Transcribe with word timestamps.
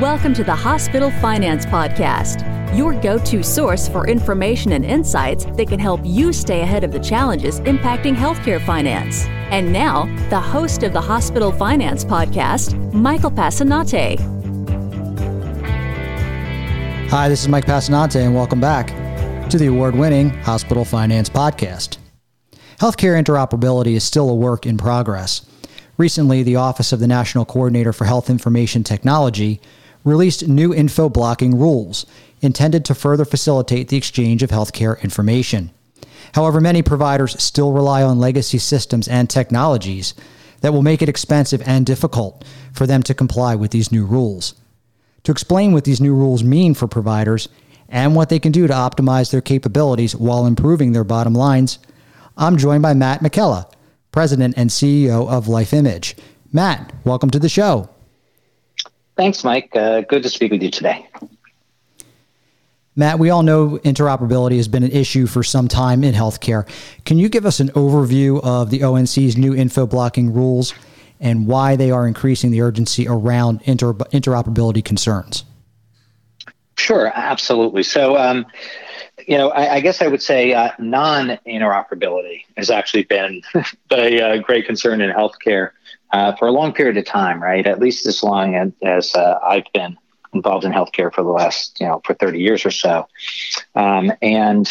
Welcome 0.00 0.32
to 0.34 0.44
the 0.44 0.54
Hospital 0.54 1.10
Finance 1.10 1.66
Podcast, 1.66 2.46
your 2.72 2.94
go 3.00 3.18
to 3.18 3.42
source 3.42 3.88
for 3.88 4.06
information 4.06 4.70
and 4.70 4.84
insights 4.84 5.44
that 5.44 5.66
can 5.66 5.80
help 5.80 6.00
you 6.04 6.32
stay 6.32 6.60
ahead 6.60 6.84
of 6.84 6.92
the 6.92 7.00
challenges 7.00 7.58
impacting 7.62 8.14
healthcare 8.14 8.64
finance. 8.64 9.24
And 9.50 9.72
now, 9.72 10.04
the 10.30 10.38
host 10.38 10.84
of 10.84 10.92
the 10.92 11.00
Hospital 11.00 11.50
Finance 11.50 12.04
Podcast, 12.04 12.92
Michael 12.92 13.32
Passanante. 13.32 14.20
Hi, 17.10 17.28
this 17.28 17.42
is 17.42 17.48
Mike 17.48 17.66
Passanante, 17.66 18.24
and 18.24 18.36
welcome 18.36 18.60
back 18.60 18.90
to 19.50 19.58
the 19.58 19.66
award 19.66 19.96
winning 19.96 20.30
Hospital 20.30 20.84
Finance 20.84 21.28
Podcast. 21.28 21.98
Healthcare 22.78 23.20
interoperability 23.20 23.96
is 23.96 24.04
still 24.04 24.30
a 24.30 24.34
work 24.36 24.64
in 24.64 24.78
progress. 24.78 25.44
Recently, 25.96 26.44
the 26.44 26.54
Office 26.54 26.92
of 26.92 27.00
the 27.00 27.08
National 27.08 27.44
Coordinator 27.44 27.92
for 27.92 28.04
Health 28.04 28.30
Information 28.30 28.84
Technology 28.84 29.60
released 30.08 30.48
new 30.48 30.74
info 30.74 31.08
blocking 31.08 31.58
rules 31.58 32.06
intended 32.40 32.84
to 32.84 32.94
further 32.94 33.24
facilitate 33.24 33.88
the 33.88 33.96
exchange 33.96 34.42
of 34.42 34.50
healthcare 34.50 35.00
information. 35.02 35.70
However, 36.34 36.60
many 36.60 36.82
providers 36.82 37.40
still 37.42 37.72
rely 37.72 38.02
on 38.02 38.18
legacy 38.18 38.58
systems 38.58 39.08
and 39.08 39.28
technologies 39.28 40.14
that 40.60 40.72
will 40.72 40.82
make 40.82 41.02
it 41.02 41.08
expensive 41.08 41.62
and 41.66 41.86
difficult 41.86 42.44
for 42.72 42.86
them 42.86 43.02
to 43.04 43.14
comply 43.14 43.54
with 43.54 43.70
these 43.70 43.92
new 43.92 44.04
rules. 44.04 44.54
To 45.24 45.32
explain 45.32 45.72
what 45.72 45.84
these 45.84 46.00
new 46.00 46.14
rules 46.14 46.44
mean 46.44 46.74
for 46.74 46.88
providers 46.88 47.48
and 47.88 48.14
what 48.14 48.28
they 48.28 48.38
can 48.38 48.52
do 48.52 48.66
to 48.66 48.72
optimize 48.72 49.30
their 49.30 49.40
capabilities 49.40 50.14
while 50.14 50.46
improving 50.46 50.92
their 50.92 51.04
bottom 51.04 51.34
lines, 51.34 51.78
I'm 52.36 52.56
joined 52.56 52.82
by 52.82 52.94
Matt 52.94 53.22
Michela, 53.22 53.68
President 54.12 54.54
and 54.56 54.70
CEO 54.70 55.28
of 55.28 55.46
LifeImage. 55.46 56.14
Matt, 56.52 56.92
welcome 57.04 57.30
to 57.30 57.38
the 57.38 57.48
show. 57.48 57.88
Thanks, 59.18 59.42
Mike. 59.42 59.74
Uh, 59.74 60.02
good 60.02 60.22
to 60.22 60.30
speak 60.30 60.52
with 60.52 60.62
you 60.62 60.70
today. 60.70 61.04
Matt, 62.94 63.18
we 63.18 63.30
all 63.30 63.42
know 63.42 63.78
interoperability 63.78 64.56
has 64.58 64.68
been 64.68 64.84
an 64.84 64.92
issue 64.92 65.26
for 65.26 65.42
some 65.42 65.66
time 65.66 66.04
in 66.04 66.14
healthcare. 66.14 66.68
Can 67.04 67.18
you 67.18 67.28
give 67.28 67.44
us 67.44 67.58
an 67.58 67.70
overview 67.70 68.40
of 68.44 68.70
the 68.70 68.84
ONC's 68.84 69.36
new 69.36 69.56
info 69.56 69.88
blocking 69.88 70.32
rules 70.32 70.72
and 71.18 71.48
why 71.48 71.74
they 71.74 71.90
are 71.90 72.06
increasing 72.06 72.52
the 72.52 72.60
urgency 72.60 73.08
around 73.08 73.60
inter- 73.64 73.92
interoperability 73.92 74.84
concerns? 74.84 75.44
Sure, 76.76 77.10
absolutely. 77.12 77.82
So, 77.82 78.16
um, 78.16 78.46
you 79.26 79.36
know, 79.36 79.50
I, 79.50 79.74
I, 79.74 79.80
guess 79.80 80.00
I 80.00 80.06
would 80.06 80.22
say 80.22 80.54
uh, 80.54 80.70
non-interoperability 80.78 82.42
has 82.56 82.70
actually 82.70 83.02
been 83.02 83.42
a, 83.90 84.18
a, 84.20 84.38
great 84.38 84.64
concern 84.64 85.00
in 85.00 85.10
healthcare 85.10 85.70
uh, 86.10 86.34
for 86.36 86.48
a 86.48 86.52
long 86.52 86.72
period 86.72 86.96
of 86.96 87.04
time, 87.04 87.42
right? 87.42 87.66
At 87.66 87.78
least 87.78 88.06
as 88.06 88.22
long 88.22 88.72
as, 88.82 89.14
uh, 89.14 89.38
I've 89.42 89.70
been 89.72 89.96
involved 90.34 90.64
in 90.64 90.72
healthcare 90.72 91.12
for 91.12 91.22
the 91.22 91.30
last, 91.30 91.80
you 91.80 91.86
know, 91.86 92.00
for 92.04 92.14
30 92.14 92.38
years 92.40 92.64
or 92.64 92.70
so. 92.70 93.08
Um, 93.74 94.12
and 94.22 94.68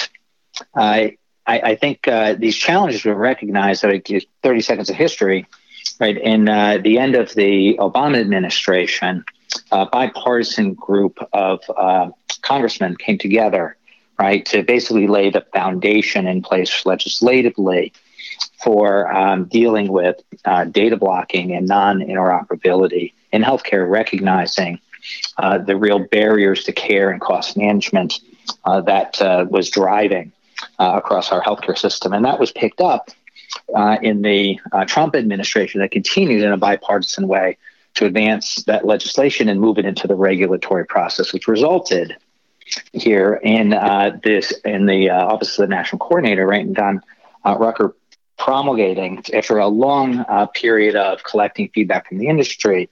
I, 0.75 1.17
I, 1.45 1.59
I 1.59 1.75
think 1.75 2.07
uh, 2.07 2.33
these 2.33 2.55
challenges 2.55 3.03
were 3.05 3.15
recognized 3.15 3.83
that 3.83 3.91
I 3.91 3.97
give 3.97 4.23
30 4.43 4.61
seconds 4.61 4.89
of 4.89 4.95
history, 4.95 5.45
right? 5.99 6.17
In 6.17 6.47
uh, 6.47 6.79
the 6.83 6.99
end 6.99 7.15
of 7.15 7.33
the 7.33 7.77
Obama 7.79 8.19
administration, 8.19 9.23
a 9.71 9.85
bipartisan 9.85 10.73
group 10.73 11.17
of 11.33 11.59
uh, 11.75 12.09
congressmen 12.41 12.95
came 12.97 13.17
together 13.17 13.77
right, 14.19 14.45
to 14.47 14.63
basically 14.63 15.07
lay 15.07 15.29
the 15.29 15.45
foundation 15.53 16.27
in 16.27 16.41
place 16.41 16.85
legislatively 16.85 17.93
for 18.57 19.11
um, 19.13 19.45
dealing 19.45 19.87
with 19.91 20.19
uh, 20.45 20.65
data 20.65 20.97
blocking 20.97 21.53
and 21.53 21.67
non 21.67 21.99
interoperability 21.99 23.13
in 23.31 23.43
healthcare, 23.43 23.89
recognizing 23.89 24.79
uh, 25.37 25.57
the 25.57 25.75
real 25.75 25.99
barriers 25.99 26.63
to 26.63 26.71
care 26.71 27.11
and 27.11 27.21
cost 27.21 27.55
management 27.55 28.19
uh, 28.65 28.81
that 28.81 29.21
uh, 29.21 29.45
was 29.49 29.69
driving 29.69 30.31
uh, 30.79 30.93
across 30.95 31.31
our 31.31 31.41
healthcare 31.41 31.77
system. 31.77 32.13
And 32.13 32.25
that 32.25 32.39
was 32.39 32.51
picked 32.51 32.81
up 32.81 33.09
uh, 33.75 33.97
in 34.01 34.21
the 34.21 34.59
Trump 34.87 35.15
administration 35.15 35.81
that 35.81 35.91
continued 35.91 36.43
in 36.43 36.51
a 36.51 36.57
bipartisan 36.57 37.27
way 37.27 37.57
to 37.93 38.05
advance 38.05 38.63
that 38.63 38.85
legislation 38.85 39.49
and 39.49 39.59
move 39.59 39.77
it 39.77 39.85
into 39.85 40.07
the 40.07 40.15
regulatory 40.15 40.85
process, 40.85 41.33
which 41.33 41.47
resulted 41.47 42.15
here 42.93 43.39
in 43.43 43.69
this 44.23 44.51
in 44.65 44.85
the 44.85 45.09
office 45.09 45.57
of 45.57 45.69
the 45.69 45.75
national 45.75 45.99
coordinator, 45.99 46.45
right? 46.45 46.65
And 46.65 46.75
Don 46.75 47.01
uh, 47.45 47.57
Rucker 47.57 47.95
promulgating 48.37 49.23
after 49.33 49.57
a 49.57 49.67
long 49.67 50.19
uh, 50.19 50.45
period 50.47 50.95
of 50.95 51.23
collecting 51.23 51.69
feedback 51.73 52.07
from 52.07 52.17
the 52.17 52.27
industry, 52.27 52.89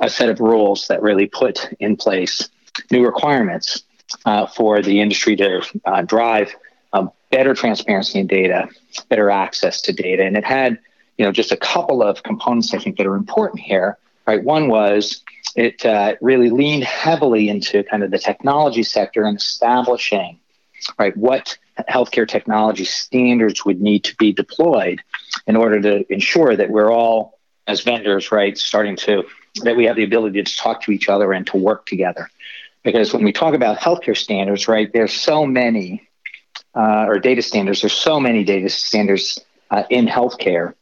a 0.00 0.08
set 0.08 0.28
of 0.28 0.40
rules 0.40 0.88
that 0.88 1.02
really 1.02 1.26
put 1.26 1.68
in 1.80 1.96
place 1.96 2.48
new 2.90 3.04
requirements 3.04 3.82
uh, 4.24 4.46
for 4.46 4.82
the 4.82 5.00
industry 5.00 5.36
to 5.36 5.62
uh, 5.84 6.02
drive 6.02 6.54
better 7.30 7.54
transparency 7.54 8.18
in 8.18 8.26
data, 8.26 8.68
better 9.08 9.30
access 9.30 9.80
to 9.82 9.92
data, 9.92 10.24
and 10.24 10.36
it 10.36 10.44
had 10.44 10.78
you 11.18 11.24
know 11.24 11.32
just 11.32 11.52
a 11.52 11.56
couple 11.56 12.02
of 12.02 12.22
components 12.22 12.72
I 12.74 12.78
think 12.78 12.96
that 12.96 13.06
are 13.06 13.16
important 13.16 13.60
here. 13.60 13.98
Right, 14.26 14.42
one 14.42 14.68
was 14.68 15.22
it 15.54 15.86
uh, 15.86 16.16
really 16.20 16.50
leaned 16.50 16.84
heavily 16.84 17.48
into 17.48 17.84
kind 17.84 18.02
of 18.02 18.10
the 18.10 18.18
technology 18.18 18.82
sector 18.82 19.24
and 19.24 19.38
establishing 19.38 20.40
right 20.98 21.16
what 21.16 21.56
healthcare 21.88 22.26
technology 22.26 22.84
standards 22.84 23.64
would 23.64 23.80
need 23.80 24.04
to 24.04 24.16
be 24.16 24.32
deployed 24.32 25.02
in 25.46 25.56
order 25.56 25.80
to 25.80 26.12
ensure 26.12 26.56
that 26.56 26.70
we're 26.70 26.92
all 26.92 27.38
as 27.66 27.82
vendors 27.82 28.32
right 28.32 28.56
starting 28.56 28.96
to 28.96 29.24
that 29.62 29.76
we 29.76 29.84
have 29.84 29.96
the 29.96 30.04
ability 30.04 30.42
to 30.42 30.56
talk 30.56 30.82
to 30.82 30.92
each 30.92 31.08
other 31.08 31.32
and 31.32 31.46
to 31.46 31.56
work 31.56 31.86
together. 31.86 32.28
Because 32.82 33.12
when 33.12 33.24
we 33.24 33.32
talk 33.32 33.54
about 33.54 33.78
healthcare 33.78 34.16
standards 34.16 34.68
right 34.68 34.92
there's 34.92 35.12
so 35.12 35.46
many 35.46 36.08
uh, 36.74 37.06
or 37.06 37.18
data 37.18 37.42
standards 37.42 37.82
there's 37.82 37.92
so 37.92 38.20
many 38.20 38.44
data 38.44 38.68
standards 38.68 39.40
uh, 39.70 39.82
in 39.90 40.06
healthcare 40.06 40.74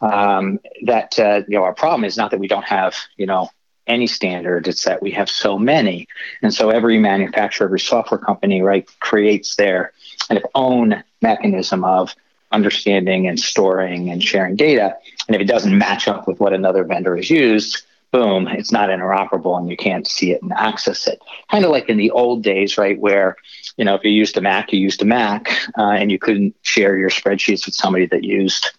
um, 0.00 0.58
that 0.84 1.18
uh, 1.18 1.42
you 1.48 1.56
know 1.56 1.64
our 1.64 1.74
problem 1.74 2.04
is 2.04 2.16
not 2.16 2.30
that 2.32 2.40
we 2.40 2.48
don't 2.48 2.64
have 2.64 2.94
you 3.16 3.26
know 3.26 3.48
any 3.86 4.06
standard. 4.06 4.68
It's 4.68 4.84
that 4.84 5.02
we 5.02 5.10
have 5.12 5.28
so 5.28 5.58
many. 5.58 6.08
And 6.42 6.52
so 6.52 6.70
every 6.70 6.98
manufacturer, 6.98 7.66
every 7.66 7.80
software 7.80 8.18
company, 8.18 8.62
right, 8.62 8.88
creates 9.00 9.56
their 9.56 9.92
kind 10.28 10.42
of 10.42 10.48
own 10.54 11.02
mechanism 11.20 11.84
of 11.84 12.14
understanding 12.52 13.26
and 13.26 13.40
storing 13.40 14.10
and 14.10 14.22
sharing 14.22 14.56
data. 14.56 14.96
And 15.26 15.34
if 15.34 15.40
it 15.40 15.46
doesn't 15.46 15.76
match 15.76 16.06
up 16.06 16.28
with 16.28 16.38
what 16.38 16.52
another 16.52 16.84
vendor 16.84 17.16
has 17.16 17.30
used, 17.30 17.82
boom, 18.12 18.46
it's 18.46 18.70
not 18.70 18.90
interoperable 18.90 19.58
and 19.58 19.70
you 19.70 19.76
can't 19.76 20.06
see 20.06 20.32
it 20.32 20.42
and 20.42 20.52
access 20.52 21.06
it. 21.06 21.20
Kind 21.50 21.64
of 21.64 21.70
like 21.70 21.88
in 21.88 21.96
the 21.96 22.10
old 22.10 22.42
days, 22.42 22.76
right, 22.76 22.98
where, 22.98 23.36
you 23.78 23.84
know, 23.84 23.94
if 23.94 24.04
you 24.04 24.10
used 24.10 24.36
a 24.36 24.42
Mac, 24.42 24.72
you 24.72 24.78
used 24.78 25.00
a 25.00 25.06
Mac 25.06 25.50
uh, 25.78 25.92
and 25.92 26.12
you 26.12 26.18
couldn't 26.18 26.54
share 26.60 26.96
your 26.98 27.08
spreadsheets 27.08 27.64
with 27.64 27.74
somebody 27.74 28.04
that 28.06 28.22
used, 28.22 28.70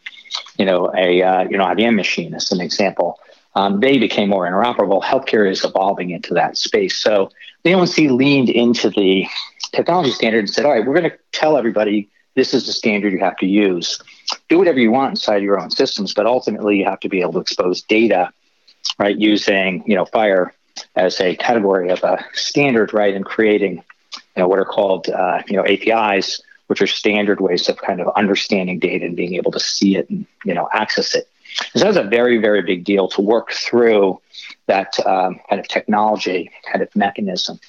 you 0.58 0.66
know, 0.66 0.94
a, 0.96 1.24
uh, 1.24 1.44
you 1.50 1.58
know, 1.58 1.66
IBM 1.66 1.96
machine 1.96 2.36
as 2.36 2.52
an 2.52 2.62
example 2.62 3.20
um, 3.56 3.80
they 3.80 3.98
became 3.98 4.30
more 4.30 4.50
interoperable. 4.50 5.02
Healthcare 5.02 5.50
is 5.50 5.64
evolving 5.64 6.10
into 6.10 6.34
that 6.34 6.58
space. 6.58 6.98
So 6.98 7.30
the 7.64 7.74
ONC 7.74 7.98
leaned 8.12 8.50
into 8.50 8.90
the 8.90 9.28
technology 9.72 10.12
standard 10.12 10.40
and 10.40 10.50
said, 10.50 10.66
all 10.66 10.72
right, 10.72 10.86
we're 10.86 11.00
going 11.00 11.10
to 11.10 11.18
tell 11.32 11.58
everybody 11.58 12.10
this 12.36 12.54
is 12.54 12.66
the 12.66 12.74
standard 12.74 13.14
you 13.14 13.20
have 13.20 13.38
to 13.38 13.46
use. 13.46 14.02
Do 14.50 14.58
whatever 14.58 14.80
you 14.80 14.92
want 14.92 15.12
inside 15.12 15.44
your 15.44 15.60
own 15.60 15.70
systems, 15.70 16.14
but 16.14 16.26
ultimately 16.26 16.78
you 16.78 16.86
have 16.86 17.00
to 17.02 17.10
be 17.10 17.22
able 17.22 17.34
to 17.34 17.40
expose 17.40 17.82
data, 17.84 18.32
right, 18.98 19.18
using, 19.18 19.84
you 19.86 19.96
know, 19.96 20.06
FHIR 20.06 20.52
as 20.96 21.20
a 21.20 21.36
category 21.36 21.90
of 21.90 22.04
a 22.04 22.24
standard, 22.34 22.94
right, 22.94 23.14
and 23.14 23.24
creating, 23.24 23.76
you 23.76 24.22
know, 24.38 24.48
what 24.48 24.58
are 24.58 24.66
called, 24.66 25.10
uh, 25.10 25.44
you 25.48 25.56
know, 25.56 25.66
APIs, 25.66 26.42
which 26.68 26.82
are 26.82 26.88
standard 26.88 27.40
ways 27.40 27.70
of 27.70 27.78
kind 27.78 28.02
of 28.02 28.08
understanding 28.16 28.80
data 28.80 29.06
and 29.06 29.16
being 29.16 29.36
able 29.36 29.52
to 29.52 29.60
see 29.60 29.96
it 29.96 30.10
and, 30.10 30.26
you 30.44 30.54
know, 30.54 30.68
access 30.74 31.14
it. 31.14 31.28
So 31.76 31.86
that's 31.86 31.98
a 31.98 32.04
very, 32.04 32.38
very 32.38 32.62
big 32.62 32.84
deal 32.84 33.08
to 33.10 33.22
work 33.22 33.52
through 33.52 34.20
that 34.68 34.98
um, 35.06 35.40
kind 35.50 35.60
of 35.60 35.68
technology 35.68 36.50
kind 36.72 36.82
of 36.82 36.96
mechanism 36.96 37.60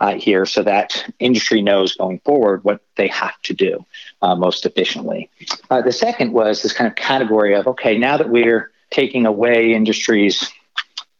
uh, 0.00 0.14
here 0.14 0.46
so 0.46 0.62
that 0.62 1.04
industry 1.18 1.62
knows 1.62 1.94
going 1.94 2.18
forward 2.20 2.64
what 2.64 2.80
they 2.96 3.08
have 3.08 3.40
to 3.42 3.54
do 3.54 3.84
uh, 4.22 4.34
most 4.34 4.66
efficiently. 4.66 5.30
Uh, 5.70 5.80
the 5.82 5.92
second 5.92 6.32
was 6.32 6.62
this 6.62 6.72
kind 6.72 6.88
of 6.88 6.96
category 6.96 7.54
of 7.54 7.66
okay, 7.66 7.96
now 7.98 8.16
that 8.16 8.30
we're 8.30 8.70
taking 8.90 9.26
away 9.26 9.72
industry's 9.72 10.50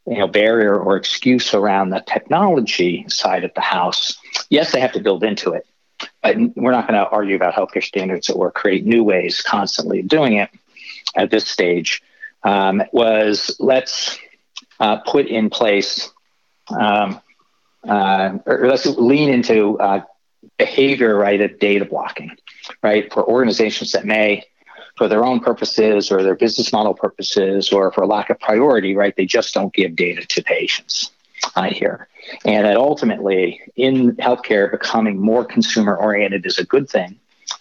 you 0.07 0.19
know 0.19 0.27
barrier 0.27 0.77
or 0.77 0.97
excuse 0.97 1.55
around 1.55 1.91
the 1.91 2.03
technology 2.07 3.05
side 3.09 3.45
of 3.45 3.53
the 3.55 3.61
house, 3.61 4.19
yes, 4.49 4.73
they 4.73 4.81
have 4.81 4.93
to 4.93 5.01
build 5.01 5.23
into 5.23 5.53
it. 5.53 5.67
But 6.23 6.37
we're 6.57 6.73
not 6.73 6.89
going 6.89 6.99
to 6.99 7.09
argue 7.09 7.37
about 7.37 7.55
healthcare 7.55 7.85
standards 7.85 8.31
or 8.31 8.51
create 8.51 8.87
new 8.87 9.05
ways 9.05 9.43
constantly 9.43 10.01
of 10.01 10.09
doing 10.09 10.35
it 10.35 10.51
at 11.15 11.31
this 11.31 11.47
stage 11.47 12.03
um, 12.43 12.83
was 12.93 13.57
let's 13.59 14.19
uh, 14.79 14.99
put 14.99 15.27
in 15.27 15.51
place 15.51 16.11
um, 16.69 17.21
uh, 17.89 18.39
or 18.47 18.67
let's 18.69 18.87
lean 18.87 19.29
into 19.29 19.79
uh, 19.79 20.03
behavior 20.59 21.17
right 21.17 21.41
of 21.41 21.59
data 21.59 21.85
blocking 21.85 22.31
right 22.83 23.13
for 23.13 23.27
organizations 23.27 23.93
that 23.93 24.05
may 24.05 24.45
for 24.97 25.09
their 25.09 25.25
own 25.25 25.41
purposes 25.41 26.11
or 26.11 26.23
their 26.23 26.35
business 26.35 26.73
model 26.73 26.95
purposes 26.95 27.73
or 27.73 27.93
for 27.93 28.07
lack 28.07 28.31
of 28.31 28.39
priority 28.41 28.95
right 28.95 29.17
they 29.17 29.27
just 29.27 29.55
don't 29.55 29.73
give 29.75 29.97
data 29.97 30.25
to 30.27 30.43
patients 30.43 31.11
uh, 31.57 31.65
here. 31.65 32.09
And 32.45 32.67
that 32.67 32.77
ultimately, 32.77 33.61
in 33.77 34.17
healthcare, 34.17 34.71
becoming 34.71 35.19
more 35.19 35.45
consumer 35.45 35.97
oriented 35.97 36.47
is 36.47 36.59
a 36.59 36.65
good 36.65 36.89
thing. 36.89 37.19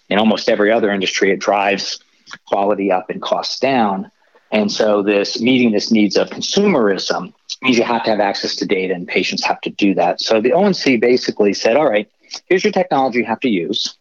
In 0.08 0.18
almost 0.18 0.48
every 0.48 0.70
other 0.70 0.90
industry, 0.90 1.30
it 1.30 1.40
drives 1.40 2.00
quality 2.46 2.92
up 2.92 3.10
and 3.10 3.20
costs 3.20 3.58
down. 3.58 4.10
And 4.52 4.70
so, 4.70 5.02
this 5.02 5.40
meeting 5.40 5.72
this 5.72 5.90
needs 5.90 6.16
of 6.16 6.28
consumerism 6.30 7.32
means 7.62 7.78
you 7.78 7.84
have 7.84 8.04
to 8.04 8.10
have 8.10 8.20
access 8.20 8.56
to 8.56 8.66
data, 8.66 8.94
and 8.94 9.06
patients 9.06 9.44
have 9.44 9.60
to 9.62 9.70
do 9.70 9.94
that. 9.94 10.20
So, 10.20 10.40
the 10.40 10.52
ONC 10.52 11.00
basically 11.00 11.54
said, 11.54 11.76
all 11.76 11.88
right, 11.88 12.10
here's 12.46 12.64
your 12.64 12.72
technology 12.72 13.18
you 13.18 13.26
have 13.26 13.40
to 13.40 13.48
use. 13.48 13.96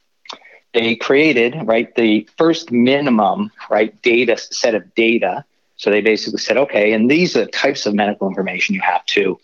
They 0.73 0.95
created, 0.95 1.55
right, 1.63 1.93
the 1.95 2.27
first 2.37 2.71
minimum, 2.71 3.51
right, 3.69 3.99
data 4.01 4.37
set 4.37 4.75
of 4.75 4.93
data. 4.95 5.45
So 5.77 5.89
they 5.89 6.01
basically 6.01 6.39
said, 6.39 6.57
okay, 6.57 6.93
and 6.93 7.09
these 7.09 7.35
are 7.35 7.45
the 7.45 7.51
types 7.51 7.85
of 7.85 7.95
medical 7.95 8.27
information 8.27 8.75
you 8.75 8.81
have 8.81 9.05
to 9.07 9.39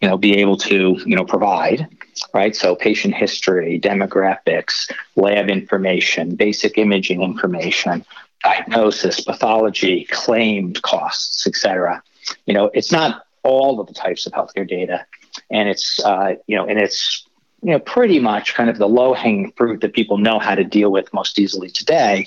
you 0.00 0.08
know, 0.08 0.16
be 0.16 0.36
able 0.36 0.56
to, 0.56 0.98
you 1.04 1.16
know, 1.16 1.24
provide, 1.24 1.88
right? 2.32 2.54
So 2.54 2.76
patient 2.76 3.14
history, 3.14 3.80
demographics, 3.80 4.90
lab 5.16 5.50
information, 5.50 6.36
basic 6.36 6.78
imaging 6.78 7.22
information, 7.22 8.04
diagnosis, 8.42 9.20
pathology, 9.20 10.04
claimed 10.10 10.82
costs, 10.82 11.46
et 11.46 11.54
cetera. 11.54 12.02
You 12.46 12.54
know, 12.54 12.70
it's 12.74 12.92
not 12.92 13.24
all 13.42 13.80
of 13.80 13.86
the 13.86 13.94
types 13.94 14.26
of 14.26 14.32
healthcare 14.32 14.68
data, 14.68 15.06
and 15.50 15.68
it's, 15.68 15.98
uh, 16.04 16.34
you 16.46 16.56
know, 16.56 16.66
and 16.66 16.78
it's, 16.78 17.24
you 17.62 17.70
know, 17.70 17.78
pretty 17.78 18.20
much 18.20 18.54
kind 18.54 18.68
of 18.68 18.78
the 18.78 18.88
low 18.88 19.14
hanging 19.14 19.52
fruit 19.52 19.80
that 19.80 19.94
people 19.94 20.18
know 20.18 20.38
how 20.38 20.54
to 20.54 20.64
deal 20.64 20.90
with 20.90 21.12
most 21.12 21.38
easily 21.38 21.70
today. 21.70 22.26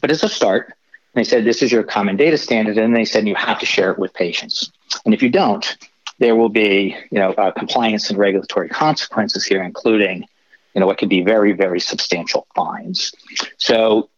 But 0.00 0.10
as 0.10 0.22
a 0.22 0.28
start, 0.28 0.74
they 1.14 1.24
said 1.24 1.44
this 1.44 1.62
is 1.62 1.72
your 1.72 1.82
common 1.82 2.16
data 2.16 2.36
standard, 2.36 2.76
and 2.78 2.94
they 2.94 3.04
said 3.04 3.26
you 3.26 3.34
have 3.34 3.58
to 3.60 3.66
share 3.66 3.90
it 3.90 3.98
with 3.98 4.12
patients. 4.12 4.70
And 5.04 5.14
if 5.14 5.22
you 5.22 5.30
don't, 5.30 5.76
there 6.18 6.36
will 6.36 6.50
be, 6.50 6.96
you 7.10 7.18
know, 7.18 7.32
uh, 7.32 7.50
compliance 7.50 8.10
and 8.10 8.18
regulatory 8.18 8.68
consequences 8.68 9.46
here, 9.46 9.62
including, 9.62 10.26
you 10.74 10.80
know, 10.80 10.86
what 10.86 10.98
could 10.98 11.08
be 11.08 11.22
very, 11.22 11.52
very 11.52 11.80
substantial 11.80 12.46
fines. 12.54 13.12
So, 13.56 14.09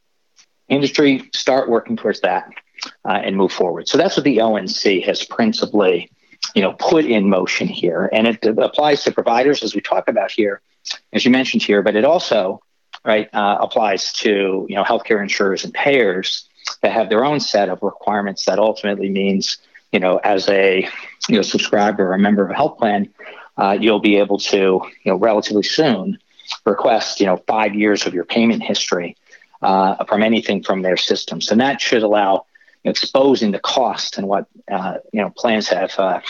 industry 0.73 1.31
start 1.35 1.69
working 1.69 1.97
towards 1.97 2.21
that 2.21 2.51
uh, 3.05 3.21
and 3.25 3.37
move 3.37 3.53
forward. 3.53 3.89
So 3.89 3.99
that's 3.99 4.17
what 4.17 4.25
the 4.25 4.41
ONC 4.41 5.05
has 5.05 5.25
principally, 5.25 6.11
you 6.55 6.63
know, 6.63 6.73
put 6.73 7.05
in 7.05 7.29
motion 7.29 7.69
here, 7.69 8.09
and 8.13 8.27
it 8.27 8.45
applies 8.45 9.05
to 9.05 9.13
providers 9.13 9.63
as 9.63 9.75
we 9.75 9.81
talk 9.81 10.09
about 10.09 10.31
here, 10.31 10.61
as 11.13 11.25
you 11.25 11.31
mentioned 11.31 11.63
here, 11.63 11.83
but 11.83 11.95
it 11.97 12.05
also, 12.05 12.61
right, 13.05 13.29
uh, 13.33 13.59
applies 13.61 14.13
to 14.15 14.67
you 14.69 14.75
know 14.75 14.85
healthcare 14.85 15.23
insurers 15.23 15.65
and 15.65 15.73
payers 15.73 16.49
that 16.81 16.93
have 16.93 17.09
their 17.09 17.25
own 17.25 17.41
set 17.41 17.69
of 17.69 17.79
requirements 17.83 18.45
that 18.45 18.59
ultimately 18.59 19.09
means 19.09 19.59
you 19.93 20.01
know, 20.01 20.17
as 20.25 20.49
a 20.49 20.89
you 21.29 21.37
know 21.37 21.43
subscriber 21.43 22.09
or 22.09 22.15
a 22.15 22.19
member 22.19 22.43
of 22.43 22.51
a 22.51 22.55
health 22.55 22.79
plan, 22.79 23.13
uh, 23.59 23.77
you'll 23.79 24.01
be 24.01 24.17
able 24.17 24.39
to 24.39 24.57
you 24.57 25.07
know 25.07 25.17
relatively 25.17 25.63
soon 25.63 26.19
request 26.65 27.21
you 27.21 27.27
know 27.27 27.37
five 27.47 27.75
years 27.75 28.07
of 28.07 28.15
your 28.15 28.25
payment 28.25 28.63
history 28.63 29.17
uh, 29.63 30.05
from 30.05 30.23
anything 30.23 30.63
from 30.63 30.83
their 30.83 30.97
systems, 30.97 31.51
and 31.51 31.61
that 31.61 31.81
should 31.81 32.03
allow 32.03 32.47
exposing 32.85 33.53
the 33.53 33.61
cost 33.61 34.19
and 34.19 34.27
what 34.27 34.47
uh, 34.71 34.99
you 35.13 35.21
know 35.21 35.31
plans 35.31 35.69
have 35.69 35.93
uh, 35.99 36.21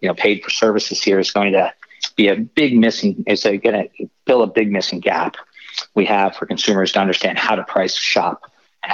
you 0.00 0.08
know 0.08 0.14
paid 0.14 0.42
for 0.42 0.50
services 0.50 1.02
here 1.02 1.18
is 1.18 1.30
going 1.30 1.52
to 1.52 1.72
be 2.14 2.28
a 2.28 2.36
big 2.36 2.76
missing 2.78 3.24
is 3.26 3.42
going 3.42 3.60
to 3.60 3.88
fill 4.26 4.42
a 4.42 4.46
big 4.46 4.70
missing 4.70 5.00
gap 5.00 5.36
we 5.94 6.04
have 6.06 6.36
for 6.36 6.46
consumers 6.46 6.92
to 6.92 7.00
understand 7.00 7.38
how 7.38 7.54
to 7.54 7.64
price 7.64 7.96
shop 7.96 8.50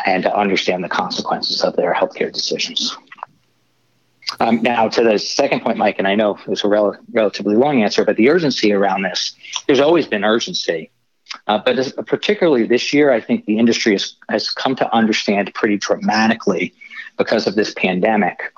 and 0.07 0.23
to 0.23 0.37
understand 0.37 0.83
the 0.83 0.89
consequences 0.89 1.63
of 1.63 1.77
their 1.77 1.95
healthcare 1.95 2.33
decisions. 2.33 2.97
Um, 4.41 4.63
now, 4.63 4.89
to 4.89 5.05
the 5.05 5.19
second 5.19 5.61
point, 5.61 5.77
Mike, 5.77 5.97
and 5.99 6.09
I 6.09 6.15
know 6.15 6.37
it 6.37 6.47
was 6.47 6.65
a 6.65 6.69
rel- 6.69 6.97
relatively 7.13 7.55
long 7.55 7.83
answer, 7.83 8.05
but 8.05 8.17
the 8.17 8.31
urgency 8.31 8.73
around 8.73 9.03
this, 9.03 9.35
there's 9.67 9.81
always 9.81 10.07
been 10.07 10.25
urgency. 10.25 10.91
Uh, 11.47 11.59
but 11.65 11.79
as, 11.79 11.93
particularly 12.07 12.67
this 12.67 12.93
year, 12.93 13.11
I 13.11 13.21
think 13.21 13.47
the 13.47 13.59
industry 13.59 13.93
has, 13.93 14.15
has 14.29 14.51
come 14.51 14.77
to 14.77 14.95
understand 14.95 15.53
pretty 15.55 15.79
dramatically 15.79 16.75
because 17.17 17.47
of 17.47 17.55
this 17.55 17.75
pandemic 17.75 18.53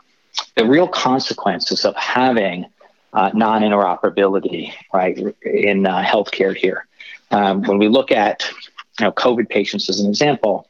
the 0.56 0.64
real 0.64 0.88
consequences 0.88 1.84
of 1.84 1.94
having 1.96 2.66
uh, 3.12 3.30
non 3.34 3.62
interoperability 3.62 4.72
right, 4.92 5.18
in 5.42 5.86
uh, 5.86 6.02
healthcare 6.02 6.56
here. 6.56 6.86
Um, 7.30 7.62
when 7.62 7.78
we 7.78 7.88
look 7.88 8.10
at 8.10 8.48
you 8.98 9.06
know, 9.06 9.12
COVID 9.12 9.48
patients 9.48 9.88
as 9.88 10.00
an 10.00 10.08
example, 10.08 10.68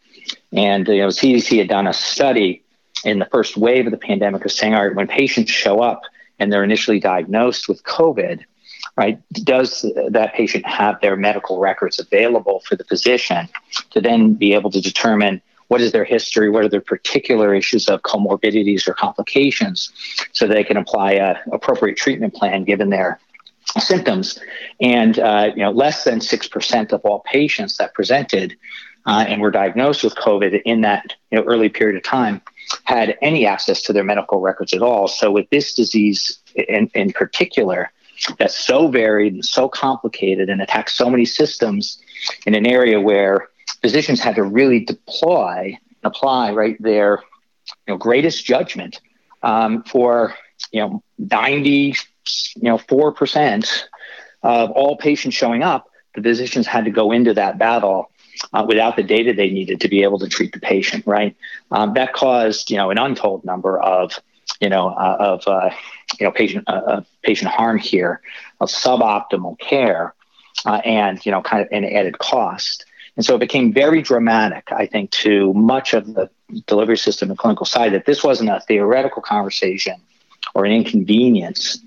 and 0.53 0.87
you 0.89 0.99
know, 0.99 1.09
CDC 1.09 1.59
had 1.59 1.69
done 1.69 1.87
a 1.87 1.93
study 1.93 2.63
in 3.05 3.19
the 3.19 3.27
first 3.27 3.57
wave 3.57 3.87
of 3.87 3.93
the 3.93 3.99
pandemic 3.99 4.45
of 4.45 4.53
saying, 4.53 4.75
all 4.75 4.87
right, 4.87 4.97
when 4.97 5.07
patients 5.07 5.51
show 5.51 5.81
up 5.81 6.03
and 6.39 6.53
they're 6.53 6.65
initially 6.65 7.01
diagnosed 7.01 7.69
with 7.69 7.83
COVID, 7.85 8.45
right, 8.97 9.21
does 9.33 9.85
that 10.09 10.35
patient 10.35 10.67
have 10.67 11.01
their 11.01 11.17
medical 11.17 11.59
records 11.59 11.99
available 11.99 12.61
for 12.61 12.77
the 12.77 12.85
physician 12.85 13.49
to 13.91 14.01
then 14.01 14.35
be 14.35 14.55
able 14.55 14.71
to 14.71 14.81
determine 14.81 15.41
what 15.69 15.81
is 15.81 15.93
their 15.93 16.05
history, 16.05 16.51
what 16.51 16.65
are 16.65 16.69
their 16.69 16.81
particular 16.81 17.55
issues 17.55 17.89
of 17.89 18.03
comorbidities 18.03 18.87
or 18.87 18.95
complications, 18.95 19.91
so 20.33 20.47
they 20.47 20.63
can 20.63 20.77
apply 20.77 21.13
a 21.13 21.37
appropriate 21.53 21.97
treatment 21.97 22.35
plan 22.35 22.65
given 22.65 22.91
their 22.91 23.19
symptoms. 23.79 24.39
And 24.81 25.19
uh, 25.19 25.53
you 25.57 25.63
know, 25.63 25.71
less 25.71 26.05
than 26.05 26.21
six 26.21 26.47
percent 26.47 26.93
of 26.93 27.01
all 27.05 27.21
patients 27.21 27.79
that 27.79 27.95
presented 27.95 28.57
uh, 29.07 29.25
and 29.27 29.41
were 29.41 29.51
diagnosed 29.51 30.05
with 30.05 30.15
COVID 30.17 30.63
in 30.65 30.83
that 30.83 31.15
you 31.31 31.39
know, 31.39 31.45
early 31.45 31.69
period 31.69 31.97
of 31.97 32.03
time 32.03 32.41
had 32.85 33.17
any 33.21 33.47
access 33.47 33.83
to 33.83 33.93
their 33.93 34.05
medical 34.05 34.41
records 34.41 34.73
at 34.73 34.83
all. 34.83 35.09
So, 35.09 35.31
with 35.31 35.49
this 35.51 35.75
disease 35.75 36.39
in, 36.55 36.91
in 36.95 37.13
particular, 37.13 37.91
that's 38.39 38.57
so 38.57 38.89
varied 38.89 39.35
and 39.35 39.45
so 39.45 39.69
complicated 39.69 40.49
and 40.49 40.61
attacks 40.61 40.97
so 40.97 41.11
many 41.11 41.25
systems 41.25 42.01
in 42.47 42.55
an 42.55 42.67
area 42.67 43.01
where 43.01 43.49
physicians 43.83 44.21
had 44.21 44.37
to 44.37 44.43
really 44.43 44.81
deploy, 44.81 45.77
and 45.77 46.05
apply 46.05 46.53
right 46.53 46.81
their 46.83 47.23
you 47.87 47.95
know, 47.95 47.97
greatest 47.97 48.45
judgment 48.45 49.01
um, 49.43 49.83
for 49.85 50.35
you 50.73 50.81
know 50.81 51.03
90 51.19 51.95
you 52.57 52.63
know 52.63 52.79
4% 52.79 53.85
of 54.43 54.71
all 54.71 54.97
patients 54.97 55.35
showing 55.35 55.63
up 55.63 55.91
the 56.15 56.23
physicians 56.23 56.67
had 56.67 56.85
to 56.85 56.91
go 56.91 57.13
into 57.13 57.35
that 57.35 57.59
battle 57.59 58.11
uh, 58.53 58.65
without 58.67 58.97
the 58.97 59.03
data 59.03 59.33
they 59.33 59.51
needed 59.51 59.81
to 59.81 59.89
be 59.89 60.03
able 60.03 60.19
to 60.19 60.29
treat 60.29 60.53
the 60.53 60.61
patient, 60.61 61.07
right? 61.07 61.37
Um, 61.71 61.95
that 61.95 62.13
caused, 62.13 62.71
you 62.71 62.77
know, 62.77 62.91
an 62.91 62.99
untold 62.99 63.45
number 63.45 63.81
of, 63.81 64.19
you 64.61 64.69
know, 64.69 64.89
uh, 64.89 65.17
of, 65.19 65.47
uh, 65.47 65.71
you 66.19 66.27
know, 66.27 66.33
patient, 66.33 66.65
uh, 66.67 67.03
patient 67.23 67.51
harm 67.51 67.79
here, 67.79 68.21
of 68.61 68.69
suboptimal 68.69 69.59
care, 69.59 70.15
uh, 70.67 70.81
and, 70.85 71.25
you 71.25 71.33
know, 71.33 71.43
kind 71.43 71.63
of 71.63 71.69
an 71.73 71.85
added 71.85 72.19
cost. 72.19 72.87
And 73.17 73.25
so 73.25 73.37
it 73.37 73.39
became 73.39 73.73
very 73.73 74.03
dramatic, 74.03 74.73
I 74.73 74.87
think, 74.87 75.11
to 75.13 75.53
much 75.55 75.95
of 75.95 76.15
the 76.15 76.31
delivery 76.67 76.99
system 76.99 77.31
and 77.31 77.39
clinical 77.39 77.67
side 77.67 77.93
that 77.93 78.07
this 78.07 78.25
wasn't 78.25 78.51
a 78.51 78.61
theoretical 78.61 79.23
conversation 79.23 79.95
or 80.55 80.65
an 80.65 80.73
inconvenience, 80.73 81.79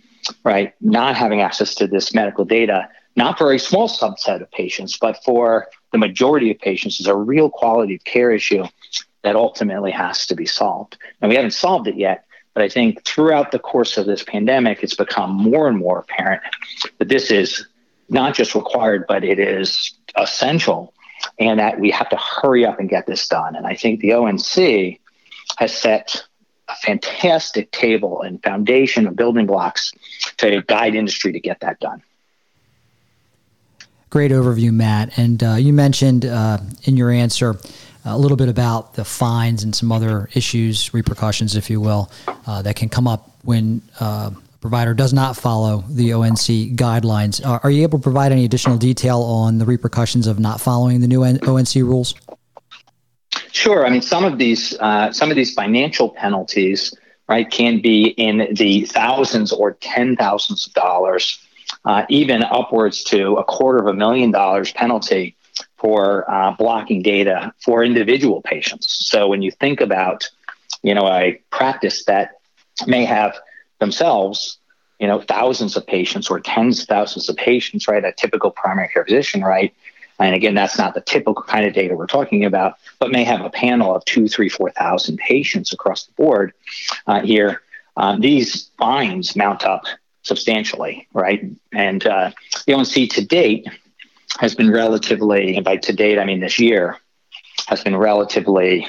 right? 0.44 0.74
Not 0.80 1.16
having 1.16 1.42
access 1.42 1.76
to 1.76 1.88
this 1.88 2.14
medical 2.14 2.46
data, 2.46 2.90
not 3.16 3.38
for 3.38 3.52
a 3.52 3.60
small 3.60 3.90
subset 3.90 4.42
of 4.42 4.52
patients, 4.52 4.98
but 4.98 5.22
for 5.24 5.68
the 5.92 5.98
majority 5.98 6.52
of 6.52 6.60
patients 6.60 7.00
is 7.00 7.08
a 7.08 7.16
real 7.16 7.50
quality 7.50 7.96
of 7.96 8.04
care 8.04 8.32
issue 8.32 8.64
that 9.24 9.36
ultimately 9.36 9.92
has 9.92 10.28
to 10.28 10.36
be 10.36 10.46
solved. 10.46 10.98
And 11.22 11.30
we 11.30 11.36
haven't 11.36 11.52
solved 11.52 11.88
it 11.88 11.96
yet, 11.96 12.26
but 12.58 12.64
I 12.64 12.70
think 12.70 13.04
throughout 13.04 13.52
the 13.52 13.60
course 13.60 13.98
of 13.98 14.08
this 14.08 14.24
pandemic, 14.24 14.82
it's 14.82 14.96
become 14.96 15.30
more 15.32 15.68
and 15.68 15.78
more 15.78 16.00
apparent 16.00 16.42
that 16.98 17.08
this 17.08 17.30
is 17.30 17.68
not 18.10 18.34
just 18.34 18.56
required, 18.56 19.06
but 19.08 19.24
it 19.24 19.38
is 19.38 19.94
essential, 20.16 20.92
and 21.38 21.60
that 21.60 21.80
we 21.80 21.92
have 21.92 22.10
to 22.10 22.16
hurry 22.16 22.66
up 22.66 22.80
and 22.80 22.90
get 22.90 23.06
this 23.06 23.28
done. 23.28 23.56
And 23.56 23.68
I 23.68 23.76
think 23.76 24.00
the 24.00 24.14
ONC 24.14 25.00
has 25.60 25.72
set 25.72 26.24
a 26.68 26.74
fantastic 26.78 27.70
table 27.70 28.24
and 28.24 28.42
foundation 28.42 29.06
of 29.06 29.16
building 29.16 29.46
blocks 29.46 29.94
to 30.38 30.64
guide 30.64 30.96
industry 30.96 31.34
to 31.34 31.40
get 31.40 31.60
that 31.60 31.80
done. 31.80 32.02
Great 34.10 34.32
overview, 34.32 34.74
Matt. 34.74 35.16
And 35.16 35.44
uh, 35.44 35.54
you 35.60 35.74
mentioned 35.74 36.26
uh, 36.26 36.58
in 36.86 36.98
your 36.98 37.12
answer 37.12 37.56
a 38.10 38.18
little 38.18 38.38
bit 38.38 38.50
about 38.50 38.94
the 38.94 39.06
fines 39.06 39.64
and 39.64 39.76
some 39.76 39.92
other 39.92 40.30
issues, 40.34 40.94
repercussions, 40.94 41.56
if 41.56 41.70
you 41.70 41.82
will, 41.82 42.12
uh, 42.46 42.62
that 42.62 42.76
can 42.76 42.90
come 42.90 43.08
up 43.08 43.32
when 43.44 43.82
uh, 44.00 44.32
a 44.34 44.58
provider 44.60 44.94
does 44.94 45.14
not 45.14 45.36
follow 45.36 45.84
the 45.90 46.14
ONC 46.14 46.76
guidelines. 46.76 47.42
are 47.64 47.72
you 47.72 47.84
able 47.84 48.00
to 48.00 48.04
provide 48.04 48.32
any 48.32 48.46
additional 48.46 48.78
detail 48.78 49.22
on 49.22 49.58
the 49.58 49.66
repercussions 49.66 50.28
of 50.28 50.40
not 50.40 50.60
following 50.60 51.02
the 51.02 51.08
new 51.08 51.24
ONC 51.24 51.76
rules? 51.76 52.16
Sure. 53.52 53.86
I 53.86 53.90
mean, 53.90 54.02
some 54.02 54.24
of 54.24 54.38
these 54.38 54.78
uh, 54.80 55.12
some 55.12 55.30
of 55.30 55.36
these 55.36 55.54
financial 55.54 56.10
penalties, 56.10 56.94
right, 57.28 57.50
can 57.50 57.82
be 57.82 58.10
in 58.10 58.48
the 58.54 58.86
thousands 58.86 59.52
or 59.52 59.74
ten 59.74 60.16
thousands 60.16 60.68
of 60.68 60.74
dollars 60.74 61.40
uh, 61.86 62.06
even 62.10 62.44
upwards 62.44 63.04
to 63.06 63.36
a 63.36 63.44
quarter 63.44 63.80
of 63.80 63.88
a 63.88 63.94
million 63.94 64.32
dollars 64.32 64.72
penalty 64.74 65.36
for 65.78 66.30
uh, 66.30 66.52
blocking 66.58 67.02
data 67.02 67.54
for 67.64 67.84
individual 67.84 68.42
patients. 68.42 69.08
So 69.08 69.28
when 69.28 69.42
you 69.42 69.52
think 69.52 69.82
about, 69.82 70.30
you 70.84 70.94
know, 70.94 71.08
a 71.08 71.42
practice 71.52 72.06
that 72.06 72.40
may 72.86 73.06
have 73.06 73.36
themselves 73.80 74.58
you 75.00 75.08
know, 75.08 75.22
thousands 75.22 75.78
of 75.78 75.86
patients 75.86 76.30
or 76.30 76.40
tens 76.40 76.82
of 76.82 76.88
thousands 76.88 77.30
of 77.30 77.36
patients, 77.36 77.88
right? 77.88 78.04
A 78.04 78.12
typical 78.12 78.52
primary 78.52 78.88
care 78.90 79.06
physician, 79.06 79.42
right? 79.42 79.74
And 80.20 80.34
again, 80.34 80.56
that's 80.56 80.78
not 80.78 80.96
the 80.96 81.02
typical 81.02 81.44
kind 81.44 81.66
of 81.66 81.74
data 81.74 81.96
we're 81.96 82.08
talking 82.08 82.46
about, 82.46 82.74
but 83.00 83.12
may 83.12 83.24
have 83.24 83.42
a 83.42 83.52
panel 83.52 83.96
of 83.96 84.04
two, 84.06 84.28
three, 84.28 84.50
four 84.50 84.72
thousand 84.72 85.18
patients 85.18 85.72
across 85.72 86.06
the 86.06 86.14
board 86.14 86.54
uh, 87.06 87.22
here. 87.22 87.62
Um, 87.96 88.22
these 88.22 88.70
fines 88.80 89.36
mount 89.36 89.64
up 89.64 89.84
substantially, 90.24 91.08
right? 91.14 91.46
And 91.72 92.06
uh, 92.06 92.32
the 92.66 92.74
ONC 92.74 93.12
to 93.12 93.26
date 93.26 93.68
has 94.40 94.56
been 94.56 94.72
relatively, 94.72 95.56
and 95.56 95.66
by 95.66 95.78
to 95.78 95.94
date, 95.94 96.20
I 96.20 96.26
mean 96.26 96.40
this 96.40 96.60
year, 96.60 96.98
has 97.68 97.84
been 97.84 97.96
relatively 97.96 98.88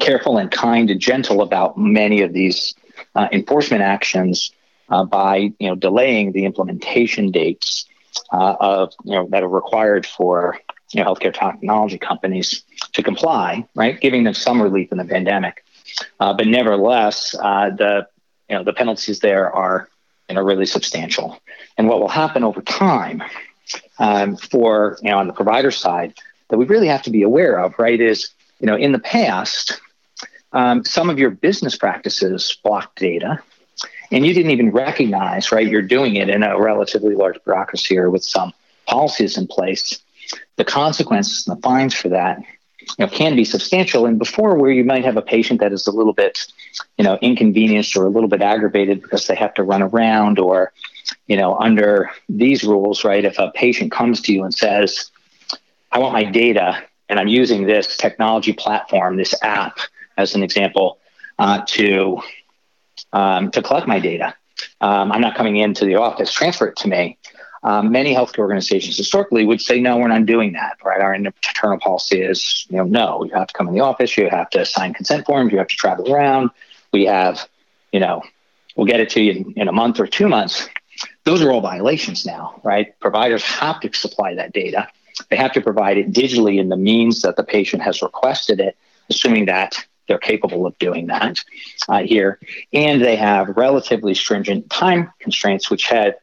careful 0.00 0.38
and 0.38 0.50
kind 0.50 0.90
and 0.90 1.00
gentle 1.00 1.42
about 1.42 1.76
many 1.76 2.22
of 2.22 2.32
these 2.32 2.74
uh, 3.14 3.28
enforcement 3.32 3.82
actions 3.82 4.52
uh, 4.88 5.04
by 5.04 5.36
you 5.58 5.68
know 5.68 5.74
delaying 5.74 6.32
the 6.32 6.44
implementation 6.44 7.30
dates 7.30 7.86
uh, 8.32 8.56
of 8.60 8.92
you 9.04 9.12
know 9.12 9.26
that 9.30 9.42
are 9.42 9.48
required 9.48 10.06
for 10.06 10.58
you 10.92 11.02
know 11.02 11.12
healthcare 11.12 11.32
technology 11.32 11.98
companies 11.98 12.62
to 12.92 13.02
comply, 13.02 13.66
right? 13.74 14.00
Giving 14.00 14.24
them 14.24 14.34
some 14.34 14.60
relief 14.62 14.92
in 14.92 14.98
the 14.98 15.04
pandemic, 15.04 15.64
uh, 16.18 16.34
but 16.34 16.46
nevertheless, 16.46 17.34
uh, 17.40 17.70
the 17.70 18.06
you 18.48 18.56
know 18.56 18.64
the 18.64 18.72
penalties 18.72 19.20
there 19.20 19.50
are 19.50 19.88
you 20.28 20.42
really 20.44 20.66
substantial. 20.66 21.40
And 21.76 21.88
what 21.88 22.00
will 22.00 22.08
happen 22.08 22.44
over 22.44 22.62
time 22.62 23.22
um, 23.98 24.36
for 24.36 24.98
you 25.02 25.10
know 25.10 25.18
on 25.18 25.26
the 25.26 25.32
provider 25.32 25.70
side 25.70 26.14
that 26.48 26.58
we 26.58 26.64
really 26.64 26.88
have 26.88 27.02
to 27.02 27.10
be 27.10 27.22
aware 27.22 27.58
of, 27.58 27.78
right? 27.78 28.00
Is 28.00 28.30
you 28.60 28.66
know 28.66 28.76
in 28.76 28.92
the 28.92 28.98
past. 28.98 29.80
Um, 30.52 30.84
some 30.84 31.10
of 31.10 31.16
your 31.16 31.30
business 31.30 31.76
practices 31.76 32.58
block 32.64 32.96
data 32.96 33.40
and 34.10 34.26
you 34.26 34.34
didn't 34.34 34.50
even 34.50 34.70
recognize, 34.70 35.52
right? 35.52 35.66
You're 35.66 35.82
doing 35.82 36.16
it 36.16 36.28
in 36.28 36.42
a 36.42 36.60
relatively 36.60 37.14
large 37.14 37.36
bureaucracy 37.44 37.96
or 37.96 38.10
with 38.10 38.24
some 38.24 38.52
policies 38.86 39.38
in 39.38 39.46
place. 39.46 40.00
The 40.56 40.64
consequences 40.64 41.46
and 41.46 41.56
the 41.56 41.62
fines 41.62 41.94
for 41.94 42.08
that 42.08 42.40
you 42.98 43.06
know, 43.06 43.08
can 43.08 43.36
be 43.36 43.44
substantial. 43.44 44.06
And 44.06 44.18
before, 44.18 44.56
where 44.56 44.70
you 44.70 44.84
might 44.84 45.04
have 45.04 45.16
a 45.16 45.22
patient 45.22 45.60
that 45.60 45.72
is 45.72 45.86
a 45.86 45.92
little 45.92 46.12
bit, 46.12 46.46
you 46.98 47.04
know, 47.04 47.18
inconvenienced 47.20 47.96
or 47.96 48.04
a 48.04 48.08
little 48.08 48.28
bit 48.28 48.42
aggravated 48.42 49.02
because 49.02 49.26
they 49.26 49.36
have 49.36 49.54
to 49.54 49.62
run 49.62 49.82
around, 49.82 50.38
or, 50.38 50.72
you 51.30 51.36
know, 51.36 51.56
under 51.56 52.10
these 52.28 52.64
rules, 52.64 53.04
right? 53.04 53.24
If 53.24 53.38
a 53.38 53.52
patient 53.54 53.92
comes 53.92 54.20
to 54.22 54.32
you 54.32 54.42
and 54.42 54.52
says, 54.52 55.12
"I 55.92 56.00
want 56.00 56.12
my 56.12 56.24
data, 56.24 56.82
and 57.08 57.20
I'm 57.20 57.28
using 57.28 57.66
this 57.66 57.96
technology 57.96 58.52
platform, 58.52 59.16
this 59.16 59.32
app, 59.40 59.78
as 60.16 60.34
an 60.34 60.42
example, 60.42 60.98
uh, 61.38 61.62
to 61.68 62.20
um, 63.12 63.52
to 63.52 63.62
collect 63.62 63.86
my 63.86 64.00
data. 64.00 64.34
Um, 64.80 65.12
I'm 65.12 65.20
not 65.20 65.36
coming 65.36 65.56
into 65.56 65.84
the 65.84 65.94
office, 65.94 66.32
transfer 66.32 66.66
it 66.66 66.76
to 66.78 66.88
me. 66.88 67.16
Um, 67.62 67.92
many 67.92 68.12
healthcare 68.12 68.40
organizations 68.40 68.96
historically 68.96 69.46
would 69.46 69.60
say, 69.60 69.80
no, 69.80 69.98
we're 69.98 70.08
not 70.08 70.26
doing 70.26 70.54
that, 70.54 70.78
right? 70.84 71.00
Our 71.00 71.14
internal 71.14 71.78
policy 71.78 72.22
is, 72.22 72.66
you 72.70 72.78
know, 72.78 72.84
no, 72.84 73.24
you 73.24 73.32
have 73.34 73.46
to 73.48 73.54
come 73.54 73.68
in 73.68 73.74
the 73.74 73.80
office, 73.80 74.16
you 74.16 74.28
have 74.30 74.50
to 74.50 74.64
sign 74.64 74.94
consent 74.94 75.26
forms, 75.26 75.52
you 75.52 75.58
have 75.58 75.68
to 75.68 75.76
travel 75.76 76.12
around. 76.12 76.50
We 76.92 77.04
have, 77.04 77.48
you 77.92 78.00
know, 78.00 78.22
we'll 78.74 78.86
get 78.86 78.98
it 78.98 79.10
to 79.10 79.20
you 79.22 79.32
in, 79.32 79.52
in 79.56 79.68
a 79.68 79.72
month 79.72 80.00
or 80.00 80.08
two 80.08 80.28
months. 80.28 80.68
Those 81.24 81.42
are 81.42 81.50
all 81.50 81.60
violations 81.60 82.24
now, 82.24 82.60
right? 82.64 82.98
Providers 83.00 83.42
have 83.44 83.80
to 83.80 83.92
supply 83.92 84.34
that 84.34 84.52
data. 84.52 84.88
They 85.28 85.36
have 85.36 85.52
to 85.52 85.60
provide 85.60 85.98
it 85.98 86.12
digitally 86.12 86.58
in 86.58 86.68
the 86.68 86.76
means 86.76 87.22
that 87.22 87.36
the 87.36 87.44
patient 87.44 87.82
has 87.82 88.02
requested 88.02 88.60
it, 88.60 88.76
assuming 89.10 89.46
that 89.46 89.86
they're 90.08 90.18
capable 90.18 90.66
of 90.66 90.78
doing 90.78 91.08
that 91.08 91.40
uh, 91.88 92.02
here. 92.02 92.38
And 92.72 93.02
they 93.02 93.16
have 93.16 93.56
relatively 93.56 94.14
stringent 94.14 94.70
time 94.70 95.12
constraints, 95.20 95.70
which 95.70 95.86
had 95.86 96.16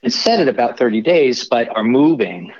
been 0.00 0.10
set 0.10 0.40
at 0.40 0.48
about 0.48 0.78
30 0.78 1.00
days, 1.00 1.48
but 1.48 1.68
are 1.74 1.84
moving 1.84 2.52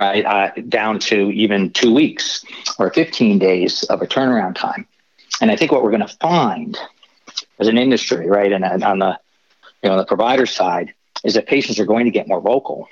right 0.00 0.24
uh, 0.24 0.50
down 0.68 0.98
to 0.98 1.30
even 1.32 1.70
two 1.70 1.92
weeks 1.92 2.44
or 2.78 2.90
15 2.90 3.38
days 3.38 3.82
of 3.84 4.00
a 4.00 4.06
turnaround 4.06 4.54
time. 4.54 4.86
And 5.40 5.50
I 5.50 5.56
think 5.56 5.72
what 5.72 5.82
we're 5.82 5.90
going 5.90 6.06
to 6.06 6.16
find 6.16 6.78
as 7.58 7.68
an 7.68 7.78
industry, 7.78 8.26
right, 8.28 8.50
and 8.50 8.64
on 8.64 8.98
the 8.98 9.18
you 9.82 9.88
know 9.88 9.96
the 9.96 10.04
provider 10.04 10.46
side, 10.46 10.94
is 11.24 11.34
that 11.34 11.46
patients 11.46 11.78
are 11.78 11.86
going 11.86 12.04
to 12.04 12.10
get 12.10 12.28
more 12.28 12.40
vocal. 12.40 12.88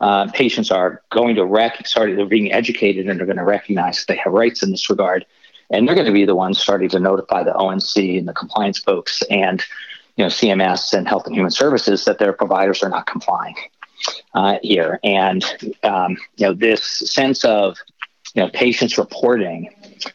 Uh, 0.00 0.30
patients 0.30 0.70
are 0.70 1.02
going 1.10 1.34
to 1.34 1.44
rec- 1.44 1.86
start 1.86 2.14
they're 2.14 2.26
being 2.26 2.52
educated 2.52 3.08
and 3.08 3.18
they're 3.18 3.26
going 3.26 3.38
to 3.38 3.44
recognize 3.44 3.98
that 3.98 4.12
they 4.12 4.16
have 4.16 4.32
rights 4.32 4.62
in 4.62 4.70
this 4.70 4.88
regard 4.88 5.26
and 5.70 5.86
they're 5.86 5.94
going 5.94 6.06
to 6.06 6.12
be 6.12 6.24
the 6.24 6.34
ones 6.34 6.58
starting 6.58 6.88
to 6.88 6.98
notify 6.98 7.42
the 7.42 7.54
ONC 7.54 7.96
and 7.96 8.28
the 8.28 8.32
compliance 8.32 8.78
folks 8.78 9.22
and 9.30 9.64
you 10.16 10.24
know 10.24 10.28
CMS 10.28 10.92
and 10.92 11.06
Health 11.06 11.26
and 11.26 11.34
Human 11.34 11.50
Services 11.50 12.04
that 12.04 12.18
their 12.18 12.32
providers 12.32 12.82
are 12.82 12.88
not 12.88 13.06
complying 13.06 13.54
uh, 14.34 14.58
here. 14.62 14.98
And 15.04 15.44
um, 15.82 16.16
you 16.36 16.46
know 16.46 16.54
this 16.54 16.82
sense 16.84 17.44
of 17.44 17.76
you 18.34 18.42
know 18.42 18.50
patients 18.50 18.98
reporting 18.98 19.70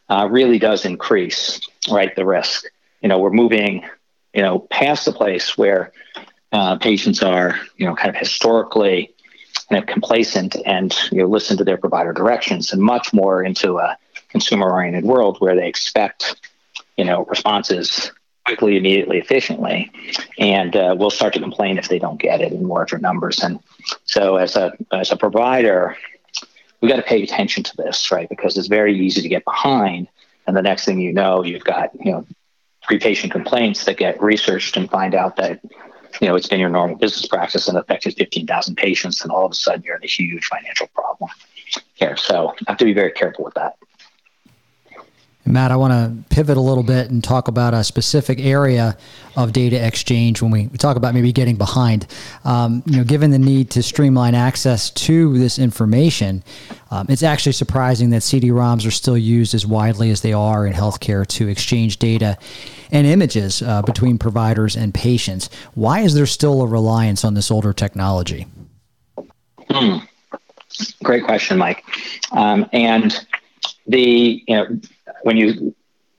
uh, 0.10 0.28
really 0.30 0.60
does 0.60 0.86
increase 0.86 1.62
right 1.90 2.16
the 2.16 2.26
risk. 2.26 2.66
You 3.02 3.10
know 3.10 3.20
we're 3.20 3.32
moving 3.32 3.86
you 4.34 4.42
know 4.42 4.60
past 4.60 5.06
the 5.06 5.14
place 5.14 5.58
where 5.58 5.94
uh, 6.54 6.78
patients 6.78 7.22
are 7.22 7.60
you 7.78 7.86
know 7.86 7.96
kind 7.96 8.10
of 8.10 8.16
historically 8.16 9.14
kind 9.70 9.82
of 9.82 9.88
complacent 9.88 10.56
and 10.66 10.96
you 11.12 11.18
know 11.18 11.28
listen 11.28 11.58
to 11.58 11.64
their 11.64 11.78
provider 11.78 12.14
directions 12.14 12.72
and 12.72 12.82
much 12.82 13.12
more 13.12 13.44
into 13.44 13.80
a 13.80 13.98
consumer 14.30 14.72
oriented 14.72 15.04
world 15.04 15.38
where 15.40 15.56
they 15.56 15.68
expect 15.68 16.50
you 16.96 17.04
know 17.04 17.26
responses 17.26 18.12
quickly 18.46 18.78
immediately 18.78 19.18
efficiently 19.18 19.92
and 20.38 20.76
uh, 20.76 20.96
will 20.98 21.10
start 21.10 21.34
to 21.34 21.40
complain 21.40 21.78
if 21.78 21.88
they 21.88 21.98
don't 21.98 22.20
get 22.20 22.42
it 22.42 22.52
in 22.52 22.68
larger 22.68 22.98
numbers. 22.98 23.40
And 23.40 23.60
so 24.06 24.36
as 24.36 24.56
a 24.56 24.74
as 24.92 25.12
a 25.12 25.18
provider 25.18 25.98
we 26.82 26.90
got 26.90 26.98
to 26.98 27.04
pay 27.04 27.24
attention 27.24 27.64
to 27.64 27.78
this 27.78 28.12
right? 28.12 28.30
Because 28.30 28.58
it's 28.58 28.68
very 28.68 29.00
easy 29.00 29.22
to 29.22 29.30
get 29.30 29.44
behind 29.44 30.08
and 30.46 30.56
the 30.56 30.62
next 30.62 30.86
thing 30.86 31.00
you 31.00 31.14
know 31.14 31.44
you've 31.44 31.64
got 31.64 31.90
you 32.00 32.12
know 32.12 32.28
three 32.88 33.00
patient 33.00 33.32
complaints 33.32 33.86
that 33.86 33.98
get 33.98 34.22
researched 34.22 34.76
and 34.78 34.92
find 34.92 35.16
out 35.16 35.38
that 35.38 35.62
you 36.22 36.28
know 36.28 36.36
it's 36.36 36.48
been 36.48 36.60
your 36.60 36.70
normal 36.70 36.96
business 36.96 37.26
practice 37.26 37.68
and 37.68 37.78
affected 37.78 38.16
15,000 38.16 38.76
patients 38.76 39.22
and 39.22 39.32
all 39.32 39.46
of 39.46 39.52
a 39.52 39.56
sudden 39.56 39.84
you're 39.84 39.96
in 39.96 40.04
a 40.04 40.08
huge 40.08 40.46
financial 40.46 40.88
problem. 40.88 41.30
Here 41.96 42.16
so 42.18 42.54
I 42.68 42.72
have 42.72 42.78
to 42.78 42.86
be 42.86 42.94
very 42.94 43.12
careful 43.12 43.46
with 43.46 43.54
that 43.56 43.78
Matt, 45.46 45.72
I 45.72 45.76
want 45.76 45.92
to 45.92 46.34
pivot 46.34 46.56
a 46.56 46.62
little 46.62 46.84
bit 46.84 47.12
and 47.12 47.22
talk 47.22 47.50
about 47.50 47.74
a 47.74 47.84
specific 47.84 48.40
area 48.40 48.98
of 49.36 49.52
data 49.52 49.86
exchange 49.86 50.42
when 50.42 50.52
we, 50.52 50.68
talk 50.78 50.96
about 50.96 51.14
maybe 51.14 51.34
getting 51.34 51.58
behind. 51.58 52.08
Um, 52.46 52.82
you 52.86 52.98
know, 52.98 53.04
given 53.04 53.32
the 53.32 53.40
need 53.40 53.70
to 53.72 53.84
streamline 53.84 54.36
access 54.36 54.90
to 54.92 55.38
this 55.38 55.60
information, 55.60 56.44
um, 56.92 57.08
it's 57.10 57.24
actually 57.24 57.52
surprising 57.52 58.10
that 58.12 58.24
CD-ROMs 58.24 58.88
are 58.88 58.92
still 58.92 59.18
used 59.18 59.54
as 59.54 59.68
widely 59.68 60.12
as 60.12 60.22
they 60.22 60.32
are 60.32 60.66
in 60.66 60.72
healthcare 60.72 61.28
to 61.28 61.50
exchange 61.50 62.00
data 62.00 62.38
and 62.92 63.06
images 63.06 63.62
uh, 63.62 63.82
between 63.82 64.18
providers 64.18 64.78
and 64.78 64.94
patients. 64.94 65.50
Why 65.74 66.02
is 66.02 66.14
there 66.14 66.26
still 66.26 66.62
a 66.62 66.68
reliance 66.68 67.26
on 67.26 67.34
this 67.34 67.52
older 67.52 67.74
technology? 67.74 68.48
Hmm. 69.70 69.98
Great 71.04 71.24
question, 71.24 71.58
Mike. 71.58 71.84
Um, 72.32 72.70
and 72.72 73.26
the 73.88 74.44
you 74.48 74.56
know 74.56 74.80
when 75.24 75.38
you 75.38 75.76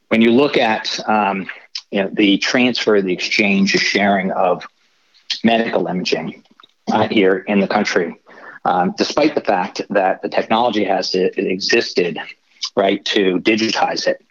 when 0.09 0.21
you 0.21 0.33
look 0.33 0.57
at 0.57 0.99
um, 1.09 1.47
you 1.91 2.03
know, 2.03 2.11
the 2.13 2.39
transfer, 2.39 3.01
the 3.01 3.13
exchange, 3.13 3.73
the 3.73 3.79
sharing 3.79 4.33
of 4.33 4.67
medical 5.43 5.87
imaging 5.87 6.43
uh, 6.91 7.09
here 7.09 7.39
in 7.39 7.61
the 7.61 7.69
country, 7.69 8.17
um, 8.65 8.95
despite 8.97 9.35
the 9.35 9.41
fact 9.41 9.81
that 9.91 10.23
the 10.23 10.29
technology 10.29 10.85
has 10.85 11.15
existed, 11.15 12.19
right, 12.77 13.05
to 13.05 13.39
digitize 13.41 14.07
it 14.07 14.25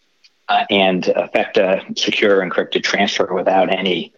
uh, 0.50 0.66
and 0.70 1.08
effect 1.08 1.58
a 1.58 1.82
secure 1.96 2.42
encrypted 2.42 2.84
transfer 2.84 3.34
without 3.34 3.72
any, 3.72 4.14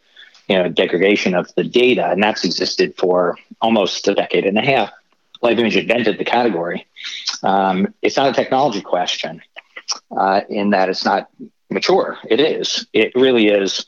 you 0.48 0.58
know, 0.58 0.70
degradation 0.70 1.36
of 1.36 1.54
the 1.56 1.64
data, 1.64 2.10
and 2.10 2.22
that's 2.22 2.46
existed 2.46 2.96
for 2.98 3.38
almost 3.62 4.08
a 4.08 4.14
decade 4.14 4.46
and 4.46 4.58
a 4.58 4.66
half. 4.66 4.92
LifeImage 5.44 5.80
invented 5.80 6.18
the 6.18 6.26
category. 6.26 6.88
Um, 7.44 7.94
it's 8.02 8.18
not 8.18 8.30
a 8.30 8.34
technology 8.34 8.82
question 8.82 9.42
uh, 10.16 10.42
in 10.50 10.72
that 10.72 10.90
it's 10.90 11.06
not 11.06 11.30
mature. 11.70 12.18
It 12.28 12.40
is. 12.40 12.88
It 12.94 13.14
really 13.16 13.48
is 13.48 13.86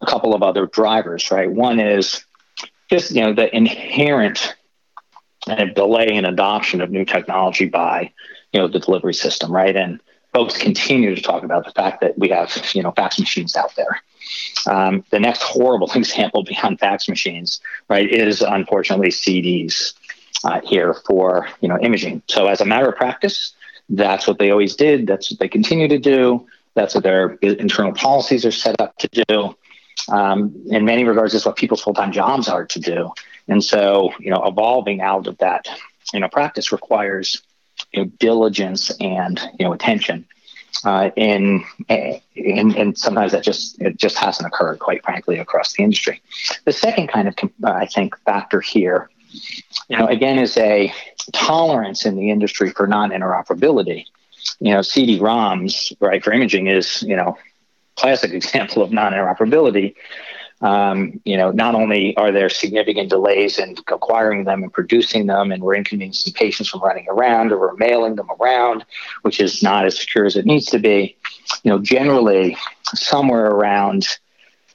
a 0.00 0.06
couple 0.06 0.34
of 0.34 0.42
other 0.42 0.66
drivers, 0.66 1.30
right? 1.30 1.50
One 1.50 1.80
is 1.80 2.24
just 2.90 3.10
you 3.14 3.22
know 3.22 3.34
the 3.34 3.54
inherent 3.54 4.54
delay 5.74 6.08
in 6.08 6.24
adoption 6.24 6.80
of 6.80 6.90
new 6.90 7.04
technology 7.04 7.66
by 7.66 8.12
you 8.52 8.60
know 8.60 8.68
the 8.68 8.78
delivery 8.78 9.14
system, 9.14 9.52
right? 9.52 9.76
And 9.76 10.00
folks 10.32 10.56
continue 10.56 11.14
to 11.14 11.20
talk 11.22 11.42
about 11.42 11.64
the 11.64 11.72
fact 11.72 12.00
that 12.00 12.18
we 12.18 12.28
have 12.28 12.50
you 12.74 12.82
know 12.82 12.92
fax 12.92 13.18
machines 13.18 13.56
out 13.56 13.74
there. 13.76 14.02
Um, 14.66 15.04
the 15.10 15.20
next 15.20 15.42
horrible 15.42 15.90
example 15.94 16.44
beyond 16.44 16.80
fax 16.80 17.08
machines, 17.08 17.60
right, 17.88 18.08
is 18.08 18.42
unfortunately 18.42 19.08
CDs 19.08 19.94
uh, 20.44 20.60
here 20.64 20.94
for 21.06 21.48
you 21.60 21.68
know 21.68 21.78
imaging. 21.78 22.22
So 22.28 22.46
as 22.46 22.60
a 22.60 22.64
matter 22.64 22.88
of 22.88 22.96
practice, 22.96 23.52
that's 23.88 24.26
what 24.26 24.38
they 24.38 24.50
always 24.50 24.76
did. 24.76 25.06
That's 25.06 25.30
what 25.30 25.40
they 25.40 25.48
continue 25.48 25.88
to 25.88 25.98
do. 25.98 26.46
That's 26.74 26.94
what 26.94 27.04
their 27.04 27.32
internal 27.42 27.92
policies 27.92 28.44
are 28.44 28.52
set 28.52 28.80
up 28.80 28.96
to 28.98 29.08
do. 29.08 29.56
um, 30.08 30.54
in 30.70 30.84
many 30.84 31.04
regards, 31.04 31.34
it's 31.34 31.44
what 31.44 31.56
people's 31.56 31.82
full 31.82 31.94
time 31.94 32.12
jobs 32.12 32.48
are 32.48 32.64
to 32.66 32.80
do. 32.80 33.10
And 33.48 33.62
so, 33.64 34.12
you 34.20 34.30
know, 34.30 34.42
evolving 34.44 35.00
out 35.00 35.26
of 35.26 35.38
that, 35.38 35.68
you 36.12 36.20
know, 36.20 36.28
practice 36.28 36.70
requires 36.72 37.42
you 37.92 38.04
know, 38.04 38.10
diligence 38.18 38.90
and 39.00 39.40
you 39.58 39.66
know 39.66 39.72
attention. 39.72 40.26
Uh, 40.84 41.10
and, 41.16 41.64
and 41.88 42.76
and 42.76 42.96
sometimes 42.96 43.32
that 43.32 43.42
just 43.42 43.80
it 43.80 43.96
just 43.96 44.16
hasn't 44.16 44.46
occurred, 44.46 44.78
quite 44.78 45.02
frankly, 45.02 45.38
across 45.38 45.72
the 45.72 45.82
industry. 45.82 46.20
The 46.64 46.72
second 46.72 47.08
kind 47.08 47.26
of 47.26 47.34
uh, 47.64 47.70
I 47.70 47.86
think 47.86 48.16
factor 48.24 48.60
here, 48.60 49.10
you 49.88 49.96
know, 49.96 50.06
again, 50.06 50.38
is 50.38 50.56
a 50.56 50.92
tolerance 51.32 52.06
in 52.06 52.16
the 52.16 52.30
industry 52.30 52.70
for 52.70 52.86
non-interoperability. 52.86 54.06
You 54.60 54.72
know, 54.72 54.82
CD-ROMs, 54.82 55.94
right, 56.00 56.22
for 56.22 56.32
imaging 56.32 56.68
is 56.68 57.02
you 57.02 57.16
know 57.16 57.36
classic 57.96 58.32
example 58.40 58.82
of 58.82 58.92
non-interoperability 58.92 59.94
um, 60.60 61.20
you 61.24 61.36
know, 61.36 61.50
not 61.52 61.74
only 61.74 62.16
are 62.16 62.32
there 62.32 62.48
significant 62.48 63.10
delays 63.10 63.58
in 63.58 63.76
acquiring 63.86 64.44
them 64.44 64.62
and 64.64 64.72
producing 64.72 65.26
them, 65.26 65.52
and 65.52 65.62
we're 65.62 65.76
inconveniencing 65.76 66.32
patients 66.32 66.68
from 66.68 66.82
running 66.82 67.06
around 67.08 67.52
or 67.52 67.58
we're 67.58 67.76
mailing 67.76 68.16
them 68.16 68.28
around, 68.40 68.84
which 69.22 69.40
is 69.40 69.62
not 69.62 69.86
as 69.86 69.98
secure 69.98 70.24
as 70.24 70.36
it 70.36 70.46
needs 70.46 70.66
to 70.66 70.78
be. 70.78 71.16
You 71.62 71.70
know, 71.70 71.78
generally, 71.78 72.56
somewhere 72.94 73.46
around 73.46 74.06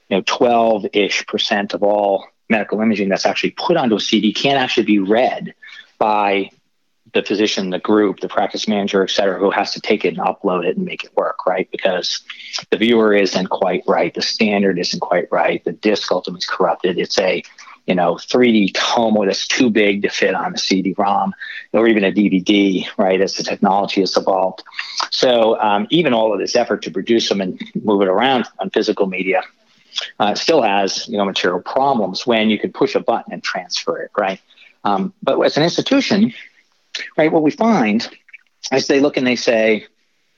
you 0.09 0.17
know 0.17 0.23
12 0.25 0.85
ish 0.93 1.25
percent 1.27 1.73
of 1.73 1.83
all 1.83 2.27
medical 2.49 2.79
imaging 2.81 3.09
that's 3.09 3.25
actually 3.25 3.51
put 3.51 3.77
onto 3.77 3.95
a 3.95 3.99
CD 3.99 4.33
can't 4.33 4.59
actually 4.59 4.85
be 4.85 4.99
read 4.99 5.53
by 5.97 6.49
the 7.13 7.23
physician, 7.23 7.69
the 7.69 7.79
group, 7.79 8.19
the 8.19 8.27
practice 8.27 8.67
manager, 8.67 9.03
et 9.03 9.09
cetera, 9.09 9.39
who 9.39 9.51
has 9.51 9.71
to 9.73 9.81
take 9.81 10.03
it 10.03 10.09
and 10.09 10.17
upload 10.17 10.65
it 10.65 10.77
and 10.77 10.85
make 10.85 11.03
it 11.03 11.15
work, 11.15 11.45
right? 11.45 11.69
Because 11.71 12.21
the 12.71 12.77
viewer 12.77 13.13
isn't 13.13 13.47
quite 13.47 13.83
right, 13.87 14.13
the 14.13 14.21
standard 14.21 14.79
isn't 14.79 14.99
quite 14.99 15.27
right, 15.31 15.63
the 15.63 15.73
disk 15.73 16.11
ultimately 16.11 16.39
is 16.39 16.45
corrupted. 16.45 16.97
It's 16.97 17.19
a 17.19 17.43
you 17.85 17.93
know 17.93 18.15
3D 18.15 18.73
tomo 18.73 19.25
that's 19.25 19.45
too 19.45 19.69
big 19.69 20.03
to 20.03 20.09
fit 20.09 20.33
on 20.33 20.53
a 20.53 20.57
CD-ROM 20.57 21.33
or 21.73 21.87
even 21.87 22.05
a 22.05 22.11
DVD, 22.11 22.87
right? 22.97 23.19
As 23.21 23.35
the 23.35 23.43
technology 23.43 24.01
has 24.01 24.15
evolved, 24.17 24.63
so 25.11 25.59
um, 25.59 25.87
even 25.89 26.13
all 26.13 26.33
of 26.33 26.39
this 26.39 26.55
effort 26.55 26.81
to 26.83 26.91
produce 26.91 27.29
them 27.29 27.41
and 27.41 27.61
move 27.83 28.01
it 28.01 28.07
around 28.07 28.45
on 28.59 28.69
physical 28.71 29.05
media 29.05 29.43
uh, 30.19 30.35
still 30.35 30.61
has 30.61 31.07
you 31.07 31.17
know 31.17 31.25
material 31.25 31.61
problems 31.61 32.25
when 32.25 32.49
you 32.49 32.59
can 32.59 32.71
push 32.71 32.95
a 32.95 32.99
button 32.99 33.33
and 33.33 33.43
transfer 33.43 34.01
it, 34.01 34.11
right? 34.17 34.39
Um, 34.83 35.13
but 35.21 35.39
as 35.41 35.57
an 35.57 35.63
institution, 35.63 36.33
right? 37.17 37.31
What 37.31 37.43
we 37.43 37.51
find 37.51 38.07
is 38.71 38.87
they 38.87 38.99
look 38.99 39.17
and 39.17 39.25
they 39.25 39.35
say, 39.35 39.87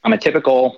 I'm 0.03 0.13
a 0.13 0.17
typical, 0.17 0.77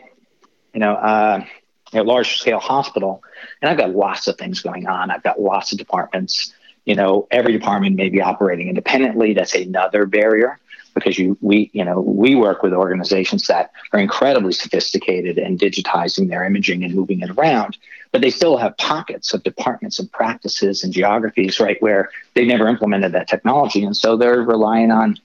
you 0.73 0.79
know, 0.79 0.93
uh, 0.93 1.45
large 1.93 2.37
scale 2.37 2.59
hospital, 2.59 3.23
and 3.61 3.69
I've 3.69 3.77
got 3.77 3.91
lots 3.91 4.27
of 4.27 4.37
things 4.37 4.61
going 4.61 4.87
on. 4.87 5.11
I've 5.11 5.23
got 5.23 5.39
lots 5.39 5.71
of 5.71 5.77
departments. 5.77 6.53
You 6.85 6.95
know, 6.95 7.27
every 7.31 7.51
department 7.51 7.95
may 7.95 8.09
be 8.09 8.21
operating 8.21 8.69
independently. 8.69 9.33
That's 9.33 9.53
another 9.55 10.05
barrier 10.05 10.59
because 10.93 11.17
you 11.17 11.37
we 11.41 11.69
you 11.73 11.85
know 11.85 11.99
we 12.01 12.35
work 12.35 12.63
with 12.63 12.73
organizations 12.73 13.47
that 13.47 13.71
are 13.93 13.99
incredibly 13.99 14.53
sophisticated 14.53 15.37
and 15.37 15.59
digitizing 15.59 16.29
their 16.29 16.43
imaging 16.43 16.83
and 16.83 16.95
moving 16.95 17.21
it 17.21 17.29
around 17.31 17.77
but 18.11 18.21
they 18.21 18.29
still 18.29 18.57
have 18.57 18.75
pockets 18.77 19.33
of 19.33 19.43
departments 19.43 19.99
and 19.99 20.11
practices 20.11 20.83
and 20.83 20.93
geographies 20.93 21.59
right 21.59 21.81
where 21.81 22.09
they've 22.33 22.47
never 22.47 22.67
implemented 22.67 23.11
that 23.11 23.27
technology 23.27 23.83
and 23.83 23.95
so 23.95 24.15
they're 24.17 24.41
relying 24.41 24.91
on 24.91 25.17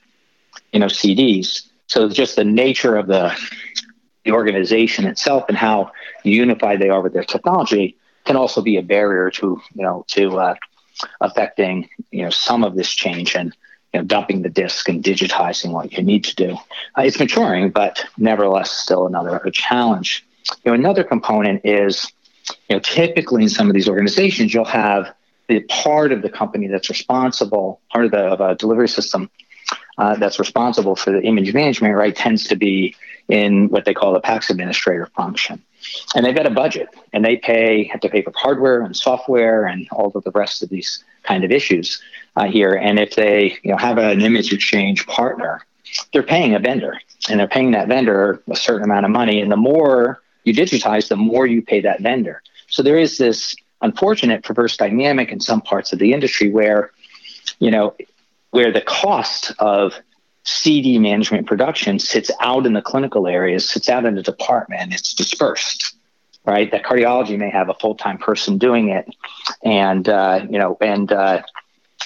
you 0.72 0.80
know 0.80 0.86
CDs. 0.86 1.68
So 1.86 2.08
just 2.08 2.36
the 2.36 2.44
nature 2.44 2.96
of 2.96 3.06
the 3.06 3.36
the 4.24 4.32
organization 4.32 5.06
itself 5.06 5.44
and 5.48 5.56
how 5.56 5.90
unified 6.22 6.80
they 6.80 6.88
are 6.88 7.00
with 7.00 7.12
their 7.12 7.24
technology 7.24 7.96
can 8.24 8.36
also 8.36 8.62
be 8.62 8.76
a 8.76 8.82
barrier 8.82 9.30
to 9.30 9.60
you 9.74 9.82
know 9.82 10.04
to 10.08 10.38
uh, 10.38 10.54
affecting 11.20 11.88
you 12.10 12.22
know 12.22 12.30
some 12.30 12.64
of 12.64 12.74
this 12.74 12.90
change 12.90 13.34
and 13.34 13.54
you 13.92 14.00
know 14.00 14.04
dumping 14.04 14.42
the 14.42 14.48
disk 14.48 14.88
and 14.88 15.02
digitizing 15.02 15.73
what 15.73 15.92
you 15.92 16.02
need 16.02 16.25
to 16.25 16.34
do. 16.34 16.52
Uh, 16.97 17.02
it's 17.02 17.18
maturing, 17.18 17.71
but 17.71 18.04
nevertheless 18.16 18.71
still 18.71 19.06
another 19.06 19.40
challenge. 19.52 20.25
You 20.64 20.73
know 20.73 20.75
another 20.75 21.04
component 21.04 21.62
is 21.64 22.10
you 22.69 22.76
know 22.76 22.81
typically 22.81 23.43
in 23.43 23.49
some 23.49 23.69
of 23.69 23.75
these 23.75 23.89
organizations 23.89 24.52
you'll 24.52 24.65
have 24.65 25.15
the 25.49 25.61
part 25.61 26.13
of 26.13 26.23
the 26.23 26.31
company 26.31 26.67
that's 26.69 26.89
responsible 26.89 27.81
part 27.91 28.05
of 28.05 28.11
the 28.11 28.19
of 28.19 28.41
a 28.41 28.55
delivery 28.55 28.89
system 28.89 29.31
uh, 29.99 30.17
that's 30.17 30.39
responsible 30.39 30.97
for 30.97 31.13
the 31.13 31.23
image 31.23 31.52
management, 31.52 31.95
right, 31.95 32.17
tends 32.17 32.49
to 32.49 32.57
be 32.57 32.95
in 33.28 33.69
what 33.69 33.85
they 33.85 33.95
call 33.95 34.13
the 34.13 34.21
PACS 34.21 34.50
administrator 34.50 35.07
function. 35.17 35.63
And 36.15 36.25
they've 36.25 36.35
got 36.35 36.47
a 36.47 36.50
budget 36.50 36.89
and 37.13 37.25
they 37.25 37.37
pay, 37.37 37.85
have 37.85 38.00
to 38.00 38.09
pay 38.09 38.23
for 38.23 38.33
hardware 38.35 38.83
and 38.83 38.97
software 38.97 39.67
and 39.67 39.89
all 39.93 40.13
of 40.15 40.25
the 40.25 40.31
rest 40.31 40.63
of 40.63 40.69
these 40.69 41.05
kind 41.25 41.45
of 41.45 41.50
issues 41.50 42.02
uh, 42.37 42.45
here. 42.45 42.75
And 42.75 42.99
if 42.99 43.15
they 43.15 43.59
you 43.63 43.73
know, 43.73 43.76
have 43.76 43.99
an 43.99 44.23
image 44.23 44.52
exchange 44.52 45.07
partner, 45.07 45.65
they're 46.13 46.23
paying 46.23 46.55
a 46.55 46.59
vendor 46.59 46.99
and 47.28 47.39
they're 47.39 47.49
paying 47.49 47.73
that 47.73 47.89
vendor 47.89 48.43
a 48.50 48.57
certain 48.57 48.85
amount 48.85 49.05
of 49.05 49.11
money. 49.11 49.41
And 49.41 49.52
the 49.52 49.57
more 49.57 50.23
you 50.45 50.55
digitize, 50.55 51.09
the 51.09 51.17
more 51.17 51.47
you 51.47 51.63
pay 51.63 51.81
that 51.81 52.00
vendor. 52.00 52.43
So 52.69 52.83
there 52.83 52.99
is 52.99 53.19
this 53.19 53.55
unfortunate 53.81 54.45
perverse 54.45 54.76
dynamic 54.76 55.31
in 55.31 55.41
some 55.41 55.61
parts 55.61 55.93
of 55.93 55.99
the 55.99 56.13
industry 56.13 56.50
where, 56.50 56.91
you 57.59 57.71
know, 57.71 57.95
where 58.50 58.73
the 58.73 58.81
cost 58.81 59.52
of 59.59 59.95
CD 60.45 60.99
management 60.99 61.47
production 61.47 61.99
sits 61.99 62.31
out 62.41 62.67
in 62.67 62.73
the 62.73 62.83
clinical 62.83 63.26
areas, 63.26 63.69
sits 63.69 63.89
out 63.89 64.05
in 64.05 64.15
the 64.15 64.23
department, 64.23 64.93
it's 64.93 65.15
dispersed, 65.15 65.95
right? 66.45 66.71
That 66.71 66.83
cardiology 66.83 67.39
may 67.39 67.50
have 67.50 67.69
a 67.69 67.75
full 67.75 67.95
time 67.95 68.19
person 68.19 68.59
doing 68.59 68.89
it, 68.89 69.09
and 69.63 70.09
uh, 70.09 70.47
you 70.50 70.59
know, 70.59 70.76
and 70.81 71.11
uh, 71.13 71.43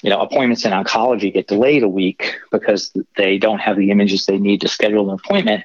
you 0.03 0.11
know, 0.11 0.21
appointments 0.21 0.65
in 0.65 0.73
oncology 0.73 1.33
get 1.33 1.49
delayed 1.49 1.83
a 1.83 1.89
week 1.89 2.39
because 2.51 2.93
they 3.17 3.39
don't 3.39 3.59
have 3.59 3.77
the 3.77 3.91
images 3.91 4.27
they 4.27 4.39
need 4.39 4.61
to 4.61 4.69
schedule 4.69 5.11
an 5.11 5.19
appointment. 5.19 5.65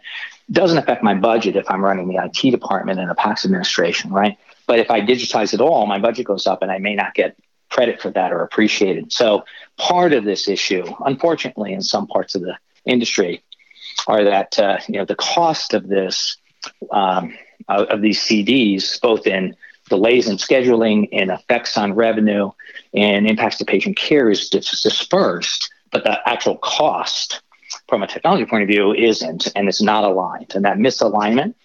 Doesn't 0.51 0.77
affect 0.77 1.03
my 1.03 1.13
budget 1.13 1.55
if 1.55 1.69
I'm 1.69 1.83
running 1.83 2.07
the 2.07 2.23
IT 2.23 2.51
department 2.51 2.99
in 2.99 3.09
a 3.09 3.15
PACS 3.15 3.45
administration, 3.45 4.11
right? 4.11 4.37
But 4.67 4.79
if 4.79 4.91
I 4.91 5.01
digitize 5.01 5.53
it 5.53 5.61
all, 5.61 5.85
my 5.85 5.99
budget 5.99 6.25
goes 6.25 6.47
up, 6.47 6.61
and 6.61 6.71
I 6.71 6.77
may 6.77 6.95
not 6.95 7.13
get 7.13 7.37
credit 7.69 8.01
for 8.01 8.11
that 8.11 8.31
or 8.31 8.43
appreciated. 8.43 9.11
So 9.11 9.45
part 9.77 10.13
of 10.13 10.25
this 10.25 10.47
issue, 10.47 10.83
unfortunately, 11.05 11.73
in 11.73 11.81
some 11.81 12.05
parts 12.07 12.35
of 12.35 12.41
the 12.41 12.57
industry, 12.85 13.43
are 14.07 14.23
that 14.23 14.59
uh, 14.59 14.77
you 14.87 14.97
know 14.97 15.05
the 15.05 15.15
cost 15.15 15.73
of 15.73 15.87
this 15.87 16.37
um, 16.91 17.33
of 17.67 18.01
these 18.01 18.19
CDs, 18.19 18.99
both 19.01 19.25
in 19.27 19.55
delays 19.89 20.27
in 20.27 20.37
scheduling 20.37 21.09
and 21.11 21.31
effects 21.31 21.77
on 21.77 21.93
revenue 21.93 22.49
and 22.93 23.27
impacts 23.27 23.57
to 23.57 23.65
patient 23.65 23.97
care, 23.97 24.29
is 24.29 24.49
dispersed, 24.49 25.71
but 25.91 26.03
the 26.03 26.17
actual 26.27 26.57
cost 26.57 27.41
from 27.91 28.03
a 28.03 28.07
technology 28.07 28.45
point 28.45 28.63
of 28.63 28.69
view 28.69 28.93
isn't, 28.93 29.49
and 29.53 29.67
it's 29.67 29.81
not 29.81 30.05
aligned. 30.05 30.55
And 30.55 30.63
that 30.63 30.77
misalignment 30.77 31.55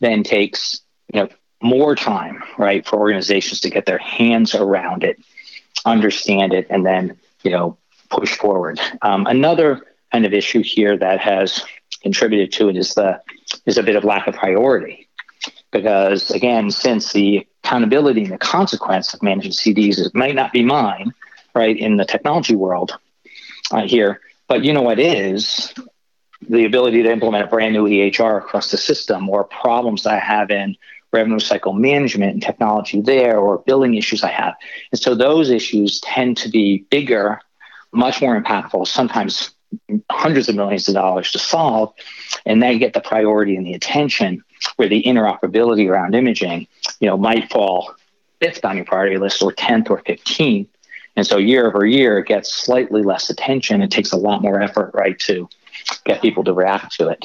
then 0.00 0.24
takes 0.24 0.80
you 1.14 1.20
know 1.20 1.28
more 1.62 1.94
time, 1.94 2.42
right, 2.58 2.84
for 2.84 2.98
organizations 2.98 3.60
to 3.60 3.70
get 3.70 3.86
their 3.86 3.98
hands 3.98 4.54
around 4.54 5.04
it 5.04 5.18
understand 5.86 6.52
it, 6.52 6.66
and 6.68 6.84
then 6.84 7.16
you 7.42 7.50
know 7.50 7.78
push 8.10 8.36
forward. 8.36 8.80
Um, 9.02 9.26
another 9.26 9.86
kind 10.12 10.26
of 10.26 10.34
issue 10.34 10.62
here 10.62 10.98
that 10.98 11.20
has 11.20 11.64
contributed 12.02 12.52
to 12.52 12.68
it 12.68 12.76
is 12.76 12.94
the 12.94 13.20
is 13.64 13.78
a 13.78 13.82
bit 13.82 13.96
of 13.96 14.04
lack 14.04 14.26
of 14.26 14.34
priority 14.34 15.08
because 15.70 16.30
again 16.30 16.70
since 16.70 17.12
the 17.12 17.46
accountability 17.64 18.24
and 18.24 18.32
the 18.32 18.38
consequence 18.38 19.12
of 19.12 19.22
managing 19.22 19.50
cds 19.50 19.98
it 19.98 20.14
might 20.14 20.34
not 20.34 20.52
be 20.52 20.64
mine 20.64 21.12
right 21.54 21.76
in 21.76 21.96
the 21.96 22.04
technology 22.04 22.54
world 22.54 22.96
uh, 23.72 23.82
here 23.82 24.20
but 24.48 24.64
you 24.64 24.72
know 24.72 24.82
what 24.82 24.98
is 24.98 25.74
the 26.48 26.64
ability 26.64 27.02
to 27.02 27.10
implement 27.10 27.44
a 27.44 27.46
brand 27.46 27.72
new 27.72 27.86
ehr 27.86 28.38
across 28.38 28.70
the 28.70 28.76
system 28.76 29.28
or 29.28 29.44
problems 29.44 30.06
i 30.06 30.18
have 30.18 30.50
in 30.50 30.76
revenue 31.12 31.38
cycle 31.38 31.72
management 31.72 32.32
and 32.32 32.42
technology 32.42 33.00
there 33.00 33.38
or 33.38 33.58
billing 33.58 33.94
issues 33.94 34.22
I 34.22 34.30
have. 34.30 34.54
And 34.92 35.00
so 35.00 35.14
those 35.14 35.50
issues 35.50 36.00
tend 36.00 36.36
to 36.38 36.48
be 36.48 36.84
bigger, 36.90 37.40
much 37.92 38.20
more 38.20 38.40
impactful, 38.40 38.86
sometimes 38.86 39.54
hundreds 40.10 40.48
of 40.48 40.54
millions 40.54 40.88
of 40.88 40.94
dollars 40.94 41.32
to 41.32 41.38
solve. 41.38 41.92
And 42.44 42.62
they 42.62 42.78
get 42.78 42.92
the 42.92 43.00
priority 43.00 43.56
and 43.56 43.66
the 43.66 43.74
attention 43.74 44.42
where 44.76 44.88
the 44.88 45.02
interoperability 45.02 45.88
around 45.88 46.14
imaging, 46.14 46.66
you 47.00 47.08
know, 47.08 47.16
might 47.16 47.50
fall 47.50 47.94
fifth 48.40 48.64
on 48.64 48.76
your 48.76 48.84
priority 48.84 49.16
list 49.16 49.42
or 49.42 49.52
10th 49.52 49.90
or 49.90 50.02
15th. 50.02 50.68
And 51.16 51.26
so 51.26 51.38
year 51.38 51.66
over 51.66 51.84
year, 51.84 52.18
it 52.18 52.26
gets 52.26 52.52
slightly 52.52 53.02
less 53.02 53.30
attention. 53.30 53.82
It 53.82 53.90
takes 53.90 54.12
a 54.12 54.16
lot 54.16 54.42
more 54.42 54.60
effort, 54.60 54.90
right, 54.94 55.18
to 55.20 55.48
get 56.04 56.20
people 56.22 56.44
to 56.44 56.52
react 56.52 56.92
to 56.96 57.08
it 57.08 57.24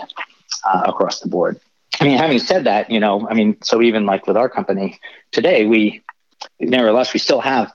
uh, 0.65 0.83
across 0.85 1.19
the 1.19 1.27
board. 1.27 1.59
I 1.99 2.05
mean, 2.05 2.17
having 2.17 2.39
said 2.39 2.63
that, 2.63 2.89
you 2.89 2.99
know, 2.99 3.27
I 3.29 3.33
mean, 3.33 3.57
so 3.61 3.81
even 3.81 4.05
like 4.05 4.25
with 4.27 4.37
our 4.37 4.49
company 4.49 4.99
today, 5.31 5.65
we 5.65 6.01
nevertheless 6.59 7.13
we 7.13 7.19
still 7.19 7.41
have 7.41 7.71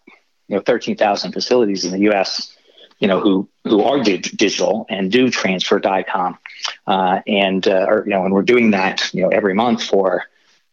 you 0.48 0.56
know 0.56 0.62
13,000 0.62 1.32
facilities 1.32 1.84
in 1.84 1.92
the 1.92 2.00
U.S. 2.00 2.56
You 2.98 3.08
know 3.08 3.20
who 3.20 3.48
who 3.64 3.82
are 3.82 4.02
dig- 4.02 4.36
digital 4.36 4.86
and 4.88 5.12
do 5.12 5.30
transfer 5.30 5.78
DICOM, 5.78 6.38
uh, 6.86 7.20
and 7.26 7.66
uh, 7.68 7.86
or, 7.86 8.04
you 8.06 8.10
know, 8.10 8.24
and 8.24 8.32
we're 8.32 8.42
doing 8.42 8.70
that 8.70 9.12
you 9.12 9.22
know 9.22 9.28
every 9.28 9.54
month 9.54 9.82
for 9.82 10.24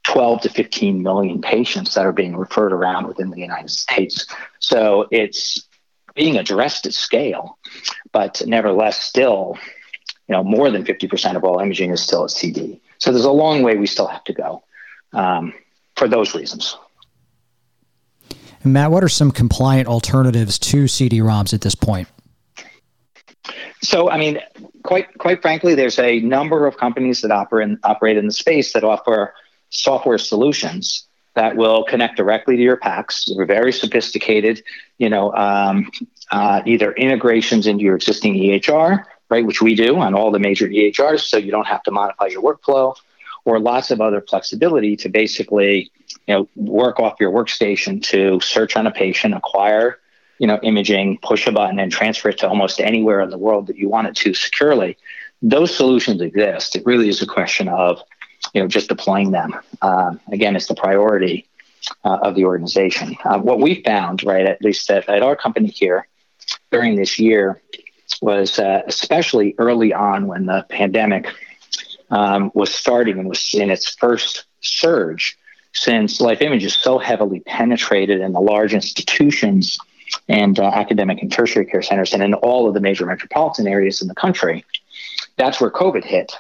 12 0.04 0.42
to 0.42 0.50
15 0.50 1.02
million 1.02 1.42
patients 1.42 1.94
that 1.96 2.06
are 2.06 2.12
being 2.12 2.36
referred 2.36 2.74
around 2.74 3.08
within 3.08 3.30
the 3.30 3.39
United 3.39 3.70
States. 3.70 4.28
So 4.60 5.08
it's 5.12 5.66
being 6.16 6.38
addressed 6.38 6.86
at 6.86 6.94
scale, 6.94 7.58
but 8.12 8.42
nevertheless, 8.46 9.02
still, 9.02 9.58
you 10.28 10.34
know, 10.34 10.44
more 10.44 10.70
than 10.70 10.84
50% 10.84 11.36
of 11.36 11.44
all 11.44 11.60
imaging 11.60 11.92
is 11.92 12.02
still 12.02 12.26
at 12.26 12.32
CD. 12.32 12.82
So 12.98 13.12
there's 13.12 13.26
a 13.26 13.32
long 13.32 13.63
way 13.63 13.76
we 13.76 13.88
still 13.88 14.08
have 14.08 14.24
to 14.26 14.34
go 14.34 14.63
um, 15.13 15.54
for 15.96 16.08
those 16.08 16.36
reasons. 16.36 16.78
Matt, 18.63 18.92
what 18.92 19.04
are 19.04 19.10
some 19.10 19.32
compliant 19.32 19.88
alternatives 19.88 20.58
to 20.60 20.88
CD-ROMs 20.88 21.54
at 21.54 21.62
this 21.62 21.76
point? 21.76 22.08
So, 23.82 24.10
I 24.10 24.18
mean, 24.18 24.39
quite 24.84 25.18
quite 25.18 25.42
frankly, 25.42 25.76
there's 25.76 26.00
a 26.00 26.22
number 26.22 26.66
of 26.66 26.78
companies 26.78 27.22
that 27.22 27.32
operate 27.32 27.70
in, 27.70 27.80
operate 27.84 28.18
in 28.18 28.26
the 28.26 28.32
space 28.32 28.72
that 28.74 28.84
offer 28.86 29.34
software 29.74 30.18
solutions 30.18 31.06
that 31.36 31.56
will 31.56 31.84
connect 31.84 32.18
directly 32.18 32.56
to 32.56 32.62
your 32.62 32.78
PACS. 32.78 33.36
They're 33.36 33.46
very 33.46 33.74
sophisticated, 33.74 34.64
you 35.00 35.10
know, 35.10 35.34
um, 35.34 35.92
uh, 36.32 36.62
either 36.66 36.92
integrations 36.94 37.66
into 37.66 37.84
your 37.84 37.96
existing 37.96 38.36
EHR, 38.36 39.04
right, 39.30 39.46
which 39.46 39.62
we 39.62 39.76
do 39.76 39.98
on 39.98 40.14
all 40.14 40.32
the 40.32 40.40
major 40.40 40.68
EHRs, 40.68 41.22
so 41.22 41.38
you 41.38 41.52
don't 41.52 41.68
have 41.68 41.82
to 41.84 41.92
modify 41.92 42.28
your 42.28 42.44
workflow, 42.44 42.96
or 43.46 43.60
lots 43.60 43.90
of 43.90 44.00
other 44.00 44.22
flexibility 44.22 44.96
to 44.98 45.10
basically, 45.10 45.92
you 46.28 46.34
know, 46.34 46.50
work 46.56 47.00
off 47.00 47.16
your 47.20 47.32
workstation 47.32 48.02
to 48.04 48.40
search 48.40 48.76
on 48.78 48.86
a 48.86 48.92
patient, 48.92 49.34
acquire 49.34 49.98
you 50.40 50.48
know, 50.48 50.60
imaging, 50.64 51.18
push 51.22 51.48
a 51.48 51.52
button 51.52 51.80
and 51.80 51.92
transfer 51.92 52.30
it 52.30 52.40
to 52.40 52.50
almost 52.50 52.82
anywhere 52.82 53.22
in 53.22 53.30
the 53.30 53.38
world 53.38 53.68
that 53.68 53.78
you 53.78 53.88
want 53.88 54.08
it 54.08 54.16
to 54.16 54.34
securely. 54.34 54.98
Those 55.42 55.76
solutions 55.76 56.22
exist. 56.22 56.76
It 56.76 56.86
really 56.86 57.10
is 57.10 57.22
a 57.22 57.26
question 57.26 57.68
of, 57.68 58.02
you 58.54 58.62
know, 58.62 58.68
just 58.68 58.89
deploying 58.89 59.32
them. 59.32 59.56
Um, 59.82 60.20
again, 60.32 60.56
it's 60.56 60.68
the 60.68 60.76
priority 60.76 61.48
uh, 62.04 62.20
of 62.22 62.36
the 62.36 62.46
organization. 62.46 63.16
Uh, 63.24 63.39
what 63.39 63.60
we 63.60 63.82
found, 63.84 64.24
right, 64.24 64.46
at 64.46 64.62
least 64.62 64.89
at, 64.89 65.10
at, 65.10 65.22
our 65.22 65.36
company 65.36 65.68
here 65.68 66.08
during 66.72 66.96
this 66.96 67.20
year, 67.20 67.62
was 68.22 68.60
uh, 68.60 68.82
especially 68.88 69.56
early 69.58 69.94
on 69.94 70.28
when 70.28 70.46
the 70.46 70.66
pandemic 70.70 71.28
um, 72.10 72.52
was 72.54 72.74
starting 72.74 73.18
and 73.18 73.28
was 73.28 73.54
in 73.54 73.70
its 73.70 73.96
first 73.96 74.46
surge, 74.62 75.38
since 75.74 76.22
Life 76.22 76.42
Image 76.42 76.63
is 76.63 76.76
so 76.76 77.00
heavily 77.00 77.39
penetrated 77.39 78.22
in 78.22 78.34
the 78.34 78.39
large 78.39 78.74
institutions 78.74 79.80
and 80.30 80.60
uh, 80.60 80.66
academic 80.66 81.22
and 81.22 81.32
tertiary 81.32 81.66
care 81.66 81.82
centers, 81.82 82.13
and 82.13 82.22
in 82.22 82.36
all 82.36 82.68
of 82.68 82.76
the 82.76 82.80
major 82.80 83.06
metropolitan 83.06 83.68
areas 83.68 84.02
in 84.02 84.08
the 84.08 84.16
country. 84.16 84.63
That's 85.38 85.60
where 85.60 85.72
COVID 85.72 86.04
hit. 86.04 86.34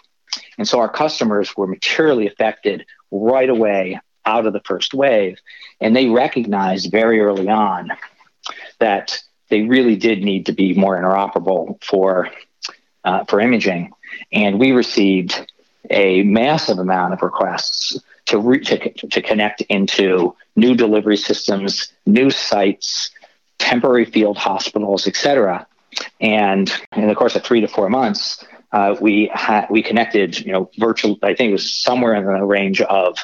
And 0.57 0.67
so 0.67 0.79
our 0.79 0.89
customers 0.89 1.55
were 1.55 1.67
materially 1.67 2.27
affected 2.27 2.85
right 3.11 3.49
away 3.49 3.99
out 4.25 4.45
of 4.45 4.53
the 4.53 4.61
first 4.61 4.93
wave. 4.93 5.37
And 5.81 5.95
they 5.95 6.07
recognized 6.07 6.91
very 6.91 7.19
early 7.19 7.49
on 7.49 7.91
that 8.79 9.21
they 9.49 9.61
really 9.63 9.95
did 9.95 10.23
need 10.23 10.45
to 10.45 10.51
be 10.51 10.73
more 10.73 10.97
interoperable 10.97 11.83
for, 11.83 12.29
uh, 13.03 13.25
for 13.25 13.39
imaging. 13.39 13.91
And 14.31 14.59
we 14.59 14.71
received 14.71 15.45
a 15.89 16.23
massive 16.23 16.79
amount 16.79 17.13
of 17.13 17.21
requests 17.21 17.99
to, 18.27 18.39
re- 18.39 18.59
to, 18.59 18.89
to 18.91 19.21
connect 19.21 19.61
into 19.61 20.35
new 20.55 20.75
delivery 20.75 21.17
systems, 21.17 21.91
new 22.05 22.29
sites, 22.29 23.11
temporary 23.59 24.05
field 24.05 24.37
hospitals, 24.37 25.07
et 25.07 25.15
cetera. 25.15 25.67
And 26.21 26.71
in 26.95 27.07
the 27.07 27.15
course 27.15 27.35
of 27.35 27.43
three 27.43 27.61
to 27.61 27.67
four 27.67 27.89
months, 27.89 28.43
uh, 28.73 28.95
we 28.99 29.31
had 29.33 29.67
we 29.69 29.81
connected, 29.81 30.39
you 30.39 30.51
know, 30.51 30.69
virtual. 30.77 31.17
I 31.23 31.33
think 31.33 31.49
it 31.49 31.53
was 31.53 31.71
somewhere 31.71 32.15
in 32.15 32.25
the 32.25 32.43
range 32.43 32.81
of, 32.81 33.17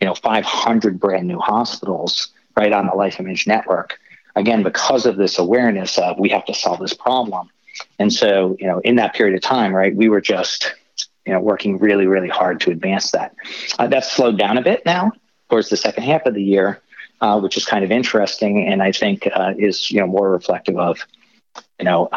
you 0.00 0.06
know, 0.06 0.14
500 0.14 1.00
brand 1.00 1.26
new 1.26 1.38
hospitals 1.38 2.28
right 2.56 2.72
on 2.72 2.86
the 2.86 2.94
Life 2.94 3.18
Image 3.20 3.46
network. 3.46 3.98
Again, 4.34 4.62
because 4.62 5.06
of 5.06 5.16
this 5.16 5.38
awareness 5.38 5.98
of 5.98 6.18
we 6.18 6.28
have 6.30 6.44
to 6.46 6.54
solve 6.54 6.80
this 6.80 6.92
problem. 6.92 7.48
And 7.98 8.12
so, 8.12 8.56
you 8.58 8.66
know, 8.66 8.80
in 8.80 8.96
that 8.96 9.14
period 9.14 9.34
of 9.34 9.42
time, 9.42 9.74
right, 9.74 9.94
we 9.94 10.08
were 10.08 10.20
just, 10.20 10.74
you 11.24 11.32
know, 11.32 11.40
working 11.40 11.78
really, 11.78 12.06
really 12.06 12.28
hard 12.28 12.60
to 12.60 12.70
advance 12.70 13.12
that. 13.12 13.34
Uh, 13.78 13.86
that's 13.86 14.12
slowed 14.12 14.38
down 14.38 14.58
a 14.58 14.62
bit 14.62 14.84
now 14.84 15.12
towards 15.48 15.70
the 15.70 15.76
second 15.76 16.02
half 16.04 16.26
of 16.26 16.34
the 16.34 16.42
year 16.42 16.82
uh, 17.20 17.40
which 17.40 17.56
is 17.56 17.64
kind 17.64 17.84
of 17.84 17.90
interesting, 17.90 18.66
and 18.66 18.82
I 18.82 18.92
think 18.92 19.28
uh, 19.32 19.54
is 19.56 19.90
you 19.90 20.00
know 20.00 20.06
more 20.06 20.30
reflective 20.30 20.76
of 20.76 20.98
you 21.78 21.84
know 21.84 22.08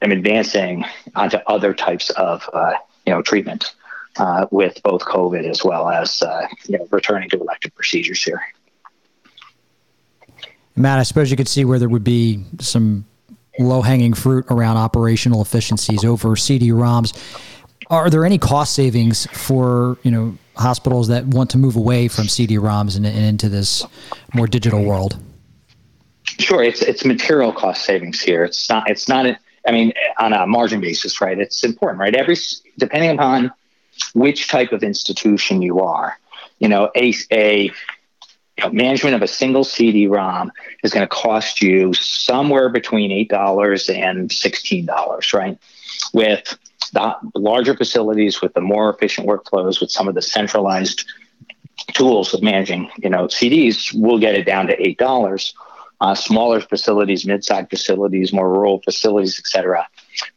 them 0.00 0.12
advancing 0.12 0.84
onto 1.14 1.38
other 1.46 1.74
types 1.74 2.10
of 2.10 2.48
uh, 2.52 2.74
you 3.06 3.12
know 3.12 3.22
treatment 3.22 3.74
uh, 4.18 4.46
with 4.50 4.82
both 4.82 5.02
COVID 5.02 5.48
as 5.48 5.64
well 5.64 5.88
as 5.88 6.22
uh, 6.22 6.46
you 6.66 6.78
know 6.78 6.86
returning 6.90 7.28
to 7.30 7.40
elective 7.40 7.74
procedures 7.74 8.22
here. 8.22 8.40
Matt, 10.74 10.98
I 10.98 11.04
suppose 11.04 11.30
you 11.30 11.36
could 11.36 11.48
see 11.48 11.64
where 11.64 11.78
there 11.78 11.88
would 11.88 12.04
be 12.04 12.44
some 12.60 13.06
low 13.58 13.80
hanging 13.80 14.12
fruit 14.12 14.44
around 14.50 14.76
operational 14.76 15.40
efficiencies 15.40 16.04
over 16.04 16.36
CD-ROMs. 16.36 17.16
Are 17.88 18.10
there 18.10 18.26
any 18.26 18.36
cost 18.36 18.74
savings 18.74 19.26
for 19.32 19.96
you 20.02 20.10
know 20.10 20.36
hospitals 20.56 21.08
that 21.08 21.26
want 21.26 21.50
to 21.50 21.58
move 21.58 21.76
away 21.76 22.08
from 22.08 22.28
CD-ROMs 22.28 22.96
and, 22.96 23.06
and 23.06 23.24
into 23.24 23.48
this 23.48 23.84
more 24.34 24.46
digital 24.46 24.84
world? 24.84 25.18
Sure, 26.38 26.62
it's 26.62 26.82
it's 26.82 27.04
material 27.04 27.52
cost 27.52 27.84
savings 27.84 28.20
here. 28.20 28.44
It's 28.44 28.68
not 28.68 28.90
it's 28.90 29.08
not 29.08 29.26
I 29.66 29.72
mean 29.72 29.92
on 30.18 30.32
a 30.32 30.46
margin 30.46 30.80
basis, 30.80 31.20
right? 31.20 31.38
It's 31.38 31.64
important, 31.64 32.00
right? 32.00 32.14
Every 32.14 32.36
depending 32.78 33.10
upon 33.10 33.52
which 34.14 34.48
type 34.48 34.72
of 34.72 34.82
institution 34.82 35.62
you 35.62 35.80
are, 35.80 36.18
you 36.58 36.68
know, 36.68 36.90
a 36.96 37.14
a 37.30 37.62
you 37.64 38.64
know, 38.64 38.70
management 38.70 39.14
of 39.14 39.22
a 39.22 39.28
single 39.28 39.64
CD-ROM 39.64 40.50
is 40.82 40.92
going 40.92 41.02
to 41.02 41.14
cost 41.14 41.62
you 41.62 41.92
somewhere 41.92 42.68
between 42.68 43.12
eight 43.12 43.28
dollars 43.28 43.88
and 43.88 44.30
sixteen 44.32 44.86
dollars, 44.86 45.32
right? 45.32 45.58
With 46.12 46.56
the 46.92 47.16
larger 47.34 47.76
facilities 47.76 48.40
with 48.40 48.54
the 48.54 48.60
more 48.60 48.90
efficient 48.92 49.26
workflows 49.26 49.80
with 49.80 49.90
some 49.90 50.08
of 50.08 50.14
the 50.14 50.22
centralized 50.22 51.04
tools 51.92 52.32
of 52.32 52.42
managing 52.42 52.90
you 52.98 53.10
know 53.10 53.26
cds 53.26 53.92
we'll 53.94 54.18
get 54.18 54.34
it 54.34 54.44
down 54.44 54.66
to 54.66 54.80
eight 54.86 54.98
dollars 54.98 55.54
uh, 56.00 56.14
smaller 56.14 56.60
facilities 56.60 57.24
mid-sized 57.26 57.70
facilities 57.70 58.32
more 58.32 58.50
rural 58.50 58.80
facilities 58.82 59.38
et 59.38 59.46
cetera. 59.46 59.86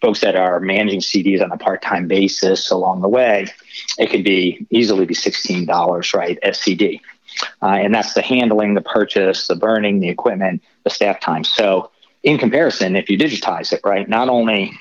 Folks 0.02 0.22
that 0.22 0.36
are 0.36 0.60
managing 0.60 1.00
cds 1.00 1.42
on 1.42 1.52
a 1.52 1.58
part-time 1.58 2.08
basis 2.08 2.72
along 2.72 3.02
the 3.02 3.10
way 3.10 3.48
it 3.98 4.10
could 4.10 4.24
be 4.24 4.66
easily 4.70 5.06
be 5.06 5.16
$16 5.16 6.14
right 6.14 6.40
scd 6.44 7.02
uh, 7.62 7.68
and 7.68 7.94
that's 7.94 8.14
the 8.14 8.22
handling 8.22 8.74
the 8.74 8.82
purchase 8.82 9.48
the 9.48 9.56
burning 9.56 10.00
the 10.00 10.10
equipment 10.10 10.62
the 10.84 10.90
staff 10.90 11.20
time. 11.20 11.44
So 11.44 11.92
in 12.24 12.38
comparison 12.38 12.96
if 12.96 13.10
you 13.10 13.18
digitize 13.18 13.72
it 13.72 13.82
right 13.84 14.08
not 14.08 14.30
only 14.30 14.78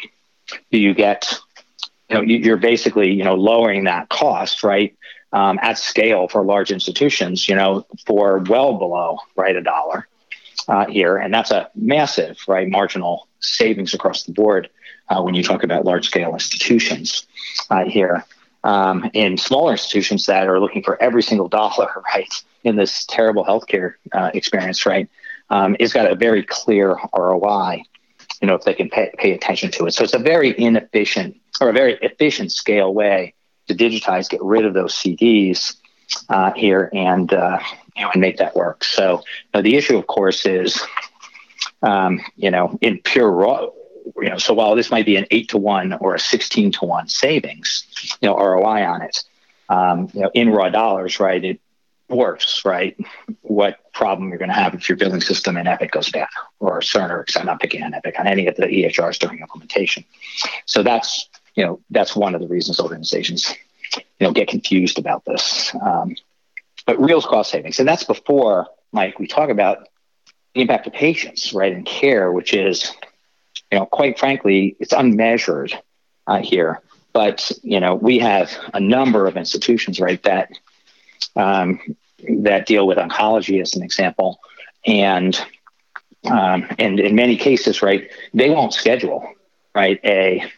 do 0.70 0.78
you 0.78 0.94
get 0.94 1.38
you 2.08 2.16
know 2.16 2.22
you're 2.22 2.56
basically 2.56 3.12
you 3.12 3.24
know 3.24 3.34
lowering 3.34 3.84
that 3.84 4.08
cost 4.08 4.62
right 4.64 4.96
um, 5.32 5.58
at 5.62 5.78
scale 5.78 6.26
for 6.28 6.42
large 6.44 6.70
institutions 6.70 7.48
you 7.48 7.54
know 7.54 7.86
for 8.06 8.38
well 8.48 8.78
below 8.78 9.18
right 9.36 9.56
a 9.56 9.62
dollar 9.62 10.08
uh, 10.68 10.86
here. 10.86 11.16
And 11.16 11.32
that's 11.32 11.50
a 11.50 11.70
massive 11.74 12.38
right 12.46 12.68
marginal 12.68 13.28
savings 13.40 13.94
across 13.94 14.24
the 14.24 14.32
board 14.32 14.68
uh, 15.08 15.22
when 15.22 15.34
you 15.34 15.42
talk 15.42 15.64
about 15.64 15.84
large 15.84 16.06
scale 16.06 16.32
institutions 16.32 17.26
uh, 17.70 17.84
here. 17.84 18.24
Um, 18.64 19.08
in 19.14 19.38
smaller 19.38 19.72
institutions 19.72 20.26
that 20.26 20.48
are 20.48 20.58
looking 20.58 20.82
for 20.82 21.00
every 21.00 21.22
single 21.22 21.48
dollar 21.48 22.02
right 22.14 22.44
in 22.64 22.74
this 22.74 23.06
terrible 23.06 23.44
healthcare 23.44 23.94
uh, 24.12 24.32
experience 24.34 24.84
right 24.84 25.08
um, 25.48 25.76
it's 25.78 25.92
got 25.92 26.10
a 26.10 26.16
very 26.16 26.42
clear 26.42 26.98
ROI 27.16 27.84
you 28.40 28.48
know 28.48 28.54
if 28.54 28.64
they 28.64 28.74
can 28.74 28.88
pay, 28.88 29.10
pay 29.18 29.32
attention 29.32 29.70
to 29.72 29.86
it. 29.86 29.94
So 29.94 30.04
it's 30.04 30.14
a 30.14 30.18
very 30.18 30.58
inefficient 30.58 31.36
or 31.60 31.70
a 31.70 31.72
very 31.72 31.94
efficient 31.94 32.52
scale 32.52 32.94
way 32.94 33.34
to 33.66 33.74
digitize, 33.74 34.28
get 34.28 34.42
rid 34.42 34.64
of 34.64 34.74
those 34.74 34.94
CDs 34.94 35.76
uh, 36.28 36.52
here, 36.54 36.90
and 36.92 37.32
uh, 37.32 37.58
you 37.98 38.04
know, 38.04 38.10
and 38.12 38.20
make 38.20 38.38
that 38.38 38.54
work. 38.54 38.84
So 38.84 39.22
the 39.52 39.76
issue, 39.76 39.98
of 39.98 40.06
course, 40.06 40.46
is 40.46 40.80
um, 41.82 42.20
you 42.36 42.50
know 42.50 42.78
in 42.80 43.00
pure 43.00 43.30
raw. 43.30 43.66
You 44.16 44.30
know, 44.30 44.38
so 44.38 44.54
while 44.54 44.74
this 44.74 44.90
might 44.90 45.04
be 45.04 45.16
an 45.16 45.26
eight 45.30 45.50
to 45.50 45.58
one 45.58 45.92
or 45.94 46.14
a 46.14 46.18
sixteen 46.18 46.72
to 46.72 46.84
one 46.86 47.08
savings, 47.08 47.84
you 48.22 48.28
know, 48.28 48.36
ROI 48.36 48.86
on 48.86 49.02
it, 49.02 49.24
um, 49.68 50.08
you 50.14 50.22
know, 50.22 50.30
in 50.32 50.48
raw 50.48 50.70
dollars, 50.70 51.20
right? 51.20 51.44
It 51.44 51.60
works, 52.08 52.64
right? 52.64 52.96
What 53.42 53.92
problem 53.92 54.30
you're 54.30 54.38
going 54.38 54.48
to 54.48 54.54
have 54.54 54.74
if 54.74 54.88
your 54.88 54.96
billing 54.96 55.20
system 55.20 55.56
in 55.56 55.66
Epic 55.66 55.90
goes 55.90 56.10
down 56.10 56.28
or 56.58 56.80
Cerner, 56.80 57.20
because 57.20 57.36
I'm 57.36 57.46
not 57.46 57.60
picking 57.60 57.82
on 57.82 57.92
Epic, 57.92 58.14
on 58.18 58.26
any 58.26 58.46
of 58.46 58.56
the 58.56 58.66
EHRs 58.66 59.18
during 59.18 59.40
implementation. 59.40 60.04
So 60.66 60.82
that's 60.82 61.28
you 61.54 61.64
know 61.64 61.80
that's 61.90 62.16
one 62.16 62.34
of 62.34 62.40
the 62.40 62.48
reasons 62.48 62.80
organizations 62.80 63.52
you 63.96 64.26
know 64.26 64.32
get 64.32 64.48
confused 64.48 64.98
about 64.98 65.24
this. 65.24 65.74
Um, 65.80 66.14
but 66.88 66.98
real 66.98 67.20
cost 67.20 67.50
savings, 67.50 67.78
and 67.78 67.86
that's 67.86 68.04
before 68.04 68.66
Mike. 68.92 69.18
We 69.18 69.26
talk 69.26 69.50
about 69.50 69.90
the 70.54 70.62
impact 70.62 70.86
of 70.86 70.94
patients, 70.94 71.52
right, 71.52 71.70
and 71.70 71.84
care, 71.84 72.32
which 72.32 72.54
is 72.54 72.90
you 73.70 73.78
know 73.78 73.84
quite 73.84 74.18
frankly 74.18 74.74
it's 74.80 74.94
unmeasured 74.94 75.78
uh, 76.26 76.38
here. 76.38 76.80
But 77.12 77.52
you 77.62 77.78
know 77.78 77.94
we 77.94 78.20
have 78.20 78.50
a 78.72 78.80
number 78.80 79.26
of 79.26 79.36
institutions, 79.36 80.00
right, 80.00 80.22
that 80.22 80.50
um, 81.36 81.78
that 82.40 82.64
deal 82.64 82.86
with 82.86 82.96
oncology, 82.96 83.60
as 83.60 83.76
an 83.76 83.82
example, 83.82 84.40
and 84.86 85.38
um, 86.24 86.68
and 86.78 86.98
in 86.98 87.14
many 87.14 87.36
cases, 87.36 87.82
right, 87.82 88.10
they 88.32 88.48
won't 88.48 88.72
schedule 88.72 89.30
right 89.74 90.00
a 90.04 90.50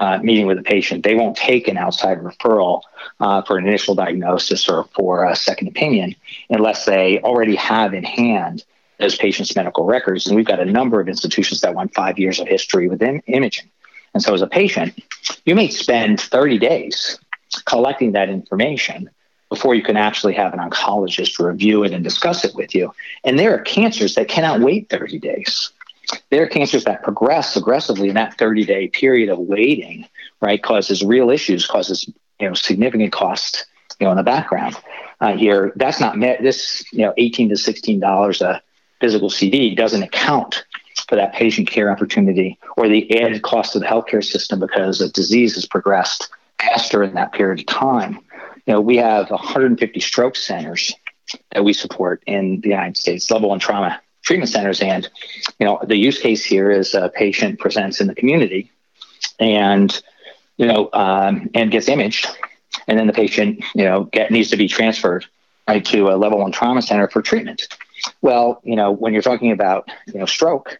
uh, 0.00 0.18
meeting 0.22 0.46
with 0.46 0.58
a 0.58 0.62
patient. 0.62 1.04
They 1.04 1.14
won't 1.14 1.36
take 1.36 1.68
an 1.68 1.76
outside 1.76 2.18
referral 2.18 2.82
uh, 3.20 3.42
for 3.42 3.58
an 3.58 3.66
initial 3.66 3.94
diagnosis 3.94 4.68
or 4.68 4.84
for 4.94 5.26
a 5.26 5.36
second 5.36 5.68
opinion 5.68 6.14
unless 6.50 6.84
they 6.84 7.20
already 7.20 7.56
have 7.56 7.94
in 7.94 8.04
hand 8.04 8.64
those 8.98 9.16
patients' 9.16 9.54
medical 9.56 9.84
records. 9.84 10.26
And 10.26 10.36
we've 10.36 10.46
got 10.46 10.60
a 10.60 10.64
number 10.64 11.00
of 11.00 11.08
institutions 11.08 11.60
that 11.62 11.74
want 11.74 11.94
five 11.94 12.18
years 12.18 12.38
of 12.38 12.48
history 12.48 12.88
with 12.88 13.02
Im- 13.02 13.22
imaging. 13.26 13.68
And 14.14 14.22
so, 14.22 14.32
as 14.32 14.42
a 14.42 14.46
patient, 14.46 14.98
you 15.44 15.54
may 15.54 15.68
spend 15.68 16.20
30 16.20 16.58
days 16.58 17.18
collecting 17.64 18.12
that 18.12 18.28
information 18.28 19.10
before 19.48 19.74
you 19.74 19.82
can 19.82 19.96
actually 19.96 20.34
have 20.34 20.52
an 20.52 20.58
oncologist 20.58 21.44
review 21.44 21.84
it 21.84 21.92
and 21.92 22.02
discuss 22.02 22.44
it 22.44 22.54
with 22.54 22.74
you. 22.74 22.92
And 23.24 23.38
there 23.38 23.54
are 23.54 23.60
cancers 23.60 24.14
that 24.14 24.28
cannot 24.28 24.60
wait 24.60 24.88
30 24.88 25.18
days. 25.18 25.70
There 26.30 26.42
are 26.42 26.48
cancers 26.48 26.84
that 26.84 27.02
progress 27.02 27.56
aggressively 27.56 28.08
in 28.08 28.14
that 28.14 28.38
30 28.38 28.64
day 28.64 28.88
period 28.88 29.28
of 29.28 29.38
waiting, 29.38 30.06
right? 30.40 30.62
Causes 30.62 31.02
real 31.02 31.30
issues, 31.30 31.66
causes 31.66 32.08
you 32.40 32.48
know 32.48 32.54
significant 32.54 33.12
cost, 33.12 33.66
you 34.00 34.06
know, 34.06 34.10
in 34.10 34.16
the 34.16 34.22
background. 34.22 34.76
Uh, 35.20 35.36
here, 35.36 35.72
that's 35.76 36.00
not 36.00 36.18
met. 36.18 36.42
This 36.42 36.84
you 36.92 37.00
know 37.00 37.14
18 37.16 37.50
to 37.50 37.56
16 37.56 38.00
dollars 38.00 38.42
a 38.42 38.62
physical 39.00 39.30
CD 39.30 39.74
doesn't 39.74 40.02
account 40.02 40.64
for 41.08 41.16
that 41.16 41.34
patient 41.34 41.68
care 41.68 41.90
opportunity 41.90 42.58
or 42.76 42.88
the 42.88 43.20
added 43.20 43.42
cost 43.42 43.74
of 43.74 43.82
the 43.82 43.86
healthcare 43.86 44.24
system 44.24 44.60
because 44.60 44.98
the 44.98 45.08
disease 45.08 45.54
has 45.54 45.66
progressed 45.66 46.28
faster 46.58 47.02
in 47.02 47.14
that 47.14 47.32
period 47.32 47.60
of 47.60 47.66
time. 47.66 48.18
You 48.66 48.74
know, 48.74 48.80
we 48.80 48.96
have 48.96 49.30
150 49.30 50.00
stroke 50.00 50.36
centers 50.36 50.94
that 51.52 51.64
we 51.64 51.72
support 51.72 52.22
in 52.26 52.60
the 52.60 52.70
United 52.70 52.96
States, 52.96 53.30
level 53.30 53.50
one 53.50 53.58
trauma 53.58 54.00
treatment 54.24 54.50
centers. 54.50 54.80
And, 54.80 55.08
you 55.60 55.66
know, 55.66 55.80
the 55.86 55.96
use 55.96 56.18
case 56.18 56.44
here 56.44 56.70
is 56.70 56.94
a 56.94 57.08
patient 57.08 57.60
presents 57.60 58.00
in 58.00 58.08
the 58.08 58.14
community 58.14 58.72
and, 59.38 60.02
you 60.56 60.66
know, 60.66 60.88
um, 60.92 61.50
and 61.54 61.70
gets 61.70 61.88
imaged. 61.88 62.26
And 62.88 62.98
then 62.98 63.06
the 63.06 63.12
patient, 63.12 63.64
you 63.74 63.84
know, 63.84 64.04
get, 64.04 64.30
needs 64.30 64.50
to 64.50 64.56
be 64.56 64.66
transferred 64.66 65.26
right 65.68 65.84
to 65.86 66.08
a 66.08 66.16
level 66.16 66.38
one 66.40 66.52
trauma 66.52 66.82
center 66.82 67.08
for 67.08 67.22
treatment. 67.22 67.68
Well, 68.20 68.60
you 68.64 68.76
know, 68.76 68.90
when 68.90 69.12
you're 69.12 69.22
talking 69.22 69.52
about, 69.52 69.88
you 70.06 70.18
know, 70.18 70.26
stroke, 70.26 70.78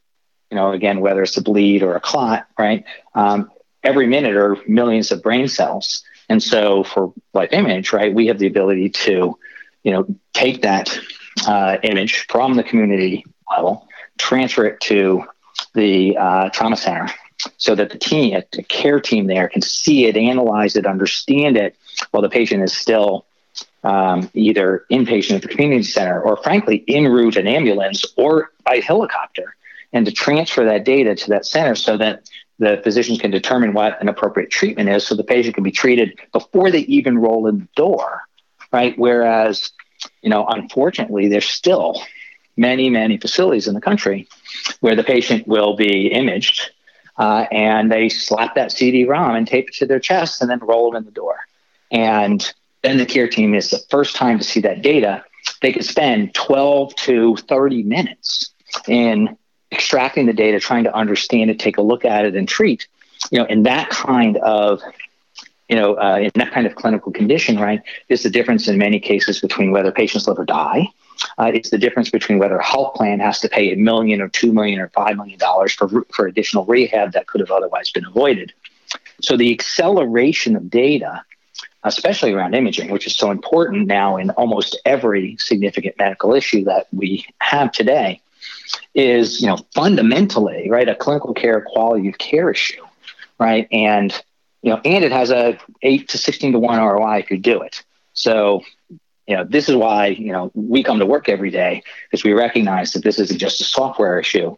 you 0.51 0.57
know, 0.57 0.73
again, 0.73 1.01
whether 1.01 1.23
it's 1.23 1.37
a 1.37 1.43
bleed 1.43 1.83
or 1.83 1.95
a 1.95 2.01
clot, 2.01 2.47
right? 2.59 2.85
Um, 3.15 3.51
every 3.83 4.07
minute 4.07 4.37
are 4.37 4.57
millions 4.67 5.13
of 5.13 5.23
brain 5.23 5.49
cells. 5.49 6.03
And 6.29 6.43
so 6.43 6.85
for 6.85 7.13
Life 7.33 7.53
Image, 7.53 7.93
right, 7.93 8.13
we 8.13 8.27
have 8.27 8.39
the 8.39 8.47
ability 8.47 8.91
to, 8.91 9.39
you 9.83 9.93
know, 9.93 10.07
take 10.33 10.63
that 10.63 10.99
uh, 11.47 11.77
image 11.83 12.27
from 12.29 12.55
the 12.55 12.63
community 12.63 13.25
level, 13.51 13.89
transfer 14.19 14.65
it 14.65 14.81
to 14.81 15.25
the 15.75 16.17
uh, 16.17 16.49
trauma 16.51 16.77
center 16.77 17.09
so 17.57 17.75
that 17.75 17.91
the 17.91 17.99
team, 17.99 18.41
the 18.53 18.63
care 18.63 19.01
team 19.01 19.27
there 19.27 19.49
can 19.49 19.63
see 19.63 20.07
it, 20.07 20.17
analyze 20.17 20.77
it, 20.77 20.87
understand 20.87 21.57
it 21.57 21.77
while 22.11 22.23
the 22.23 22.29
patient 22.29 22.63
is 22.63 22.73
still 22.73 23.27
um, 23.83 24.31
either 24.35 24.87
inpatient 24.91 25.37
at 25.37 25.43
the 25.43 25.49
community 25.49 25.83
center 25.83 26.21
or 26.21 26.37
frankly 26.39 26.85
en 26.89 27.07
route 27.07 27.37
an 27.37 27.47
ambulance 27.47 28.05
or 28.17 28.51
by 28.65 28.79
helicopter 28.79 29.55
and 29.93 30.07
to 30.07 30.13
transfer 30.13 30.65
that 30.65 30.85
data 30.85 31.15
to 31.15 31.29
that 31.29 31.45
center 31.45 31.75
so 31.75 31.97
that 31.97 32.29
the 32.59 32.81
physicians 32.83 33.21
can 33.21 33.31
determine 33.31 33.75
what 33.75 34.01
an 34.01 34.09
appropriate 34.09 34.51
treatment 34.51 34.89
is 34.89 35.07
so 35.07 35.15
the 35.15 35.23
patient 35.23 35.55
can 35.55 35.63
be 35.63 35.71
treated 35.71 36.19
before 36.33 36.71
they 36.71 36.81
even 36.81 37.19
roll 37.19 37.47
in 37.47 37.59
the 37.59 37.69
door 37.77 38.23
right? 38.75 38.99
Whereas 38.99 39.71
you 40.21 40.29
know 40.29 40.45
unfortunately 40.47 41.29
there's 41.29 41.49
still 41.49 42.03
many 42.57 42.91
many 42.91 43.17
facilities 43.17 43.67
in 43.67 43.75
the 43.75 43.81
country 43.81 44.29
where 44.81 44.97
the 44.97 45.05
patient 45.05 45.47
will 45.47 45.77
be 45.77 46.09
imaged 46.09 46.71
uh, 47.19 47.47
and 47.53 47.91
they 47.91 48.09
slap 48.09 48.55
that 48.55 48.73
cd-rom 48.73 49.35
and 49.35 49.47
tape 49.47 49.69
it 49.69 49.75
to 49.75 49.87
their 49.87 50.01
chest 50.01 50.41
and 50.41 50.51
then 50.51 50.59
roll 50.61 50.95
it 50.95 50.99
in 50.99 51.05
the 51.05 51.11
door 51.11 51.37
and 51.91 52.55
then 52.83 52.99
the 52.99 53.07
care 53.07 53.29
team 53.29 53.55
is 53.55 53.71
the 53.71 53.79
first 53.91 54.17
time 54.17 54.39
to 54.39 54.45
see 54.45 54.61
that 54.61 54.83
data 54.83 55.25
they 55.63 55.73
could 55.73 55.85
spend 55.85 56.35
12 56.35 56.95
to 56.97 57.37
30 57.37 57.83
minutes 57.83 58.51
in 58.89 59.37
extracting 59.73 60.27
the 60.27 60.33
data, 60.33 60.61
trying 60.61 60.85
to 60.85 60.95
understand 60.95 61.51
it, 61.51 61.59
take 61.59 61.79
a 61.79 61.83
look 61.83 62.05
at 62.05 62.25
it, 62.25 62.37
and 62.37 62.49
treat. 62.49 62.87
You 63.31 63.41
know, 63.41 63.47
in 63.47 63.65
that 63.65 63.91
kind 63.91 64.37
of 64.39 64.81
you 65.69 65.77
know, 65.77 65.95
uh, 65.95 66.19
in 66.19 66.31
that 66.35 66.53
kind 66.53 66.67
of 66.67 66.75
clinical 66.75 67.11
condition, 67.11 67.59
right, 67.59 67.81
is 68.11 68.23
the 68.23 68.29
difference 68.29 68.69
in 68.69 68.77
many 68.77 69.01
cases 69.01 69.41
between 69.41 69.73
whether 69.73 69.91
patients 69.91 70.29
live 70.29 70.39
or 70.39 70.45
die. 70.45 70.87
Uh, 71.39 71.51
it's 71.55 71.71
the 71.71 71.79
difference 71.79 72.11
between 72.11 72.39
whether 72.39 72.57
a 72.57 72.65
health 72.65 72.95
plan 72.95 73.21
has 73.21 73.41
to 73.41 73.49
pay 73.49 73.73
a 73.73 73.77
million 73.77 74.21
or 74.21 74.29
two 74.29 74.53
million 74.53 74.81
or 74.81 74.89
five 74.91 75.17
million 75.17 75.39
dollars 75.39 75.73
for 75.73 75.89
for 76.13 76.27
additional 76.27 76.65
rehab 76.65 77.13
that 77.13 77.27
could 77.27 77.41
have 77.41 77.51
otherwise 77.51 77.91
been 77.91 78.05
avoided. 78.05 78.53
So 79.21 79.37
the 79.37 79.53
acceleration 79.53 80.57
of 80.57 80.71
data, 80.71 81.25
especially 81.83 82.33
around 82.33 82.55
imaging, 82.55 82.91
which 82.91 83.07
is 83.07 83.17
so 83.17 83.31
important 83.31 83.87
now 83.87 84.17
in 84.17 84.31
almost 84.31 84.81
every 84.85 85.37
significant 85.39 85.97
medical 85.99 86.35
issue 86.35 86.65
that 86.65 86.89
we 86.93 87.27
have 87.41 87.73
today, 87.73 88.21
is 88.95 89.41
you 89.41 89.49
know 89.49 89.59
fundamentally 89.75 90.71
right 90.71 90.89
a 90.89 90.95
clinical 90.95 91.35
care 91.35 91.61
quality 91.61 92.09
of 92.09 92.19
care 92.19 92.51
issue, 92.51 92.85
right? 93.39 93.67
And 93.73 94.13
you 94.63 94.71
know, 94.71 94.81
and 94.85 95.05
it 95.05 95.13
has 95.13 95.31
a 95.31 95.59
eight 95.83 96.09
to 96.09 96.19
sixteen 96.19 96.53
to 96.53 96.59
one 96.59 96.79
ROI 96.79 97.19
if 97.19 97.31
you 97.31 97.39
do 97.39 97.63
it. 97.63 97.83
So 98.15 98.63
you 99.27 99.37
know, 99.37 99.45
this 99.45 99.69
is 99.69 99.77
why 99.77 100.09
you 100.09 100.33
know 100.33 100.51
we 100.55 100.83
come 100.83 100.99
to 100.99 101.07
work 101.07 101.29
every 101.29 101.51
day 101.51 101.83
because 102.11 102.25
we 102.25 102.33
recognize 102.33 102.93
that 102.93 103.03
this 103.03 103.19
isn't 103.19 103.39
just 103.39 103.61
a 103.61 103.65
software 103.65 104.19
issue. 104.19 104.57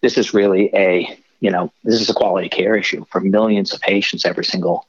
This 0.00 0.18
is 0.18 0.34
really 0.34 0.70
a 0.74 1.18
you 1.40 1.50
know 1.50 1.72
this 1.84 2.00
is 2.00 2.10
a 2.10 2.14
quality 2.14 2.48
care 2.48 2.76
issue 2.76 3.04
for 3.10 3.20
millions 3.20 3.72
of 3.72 3.80
patients 3.80 4.24
every 4.24 4.44
single 4.44 4.86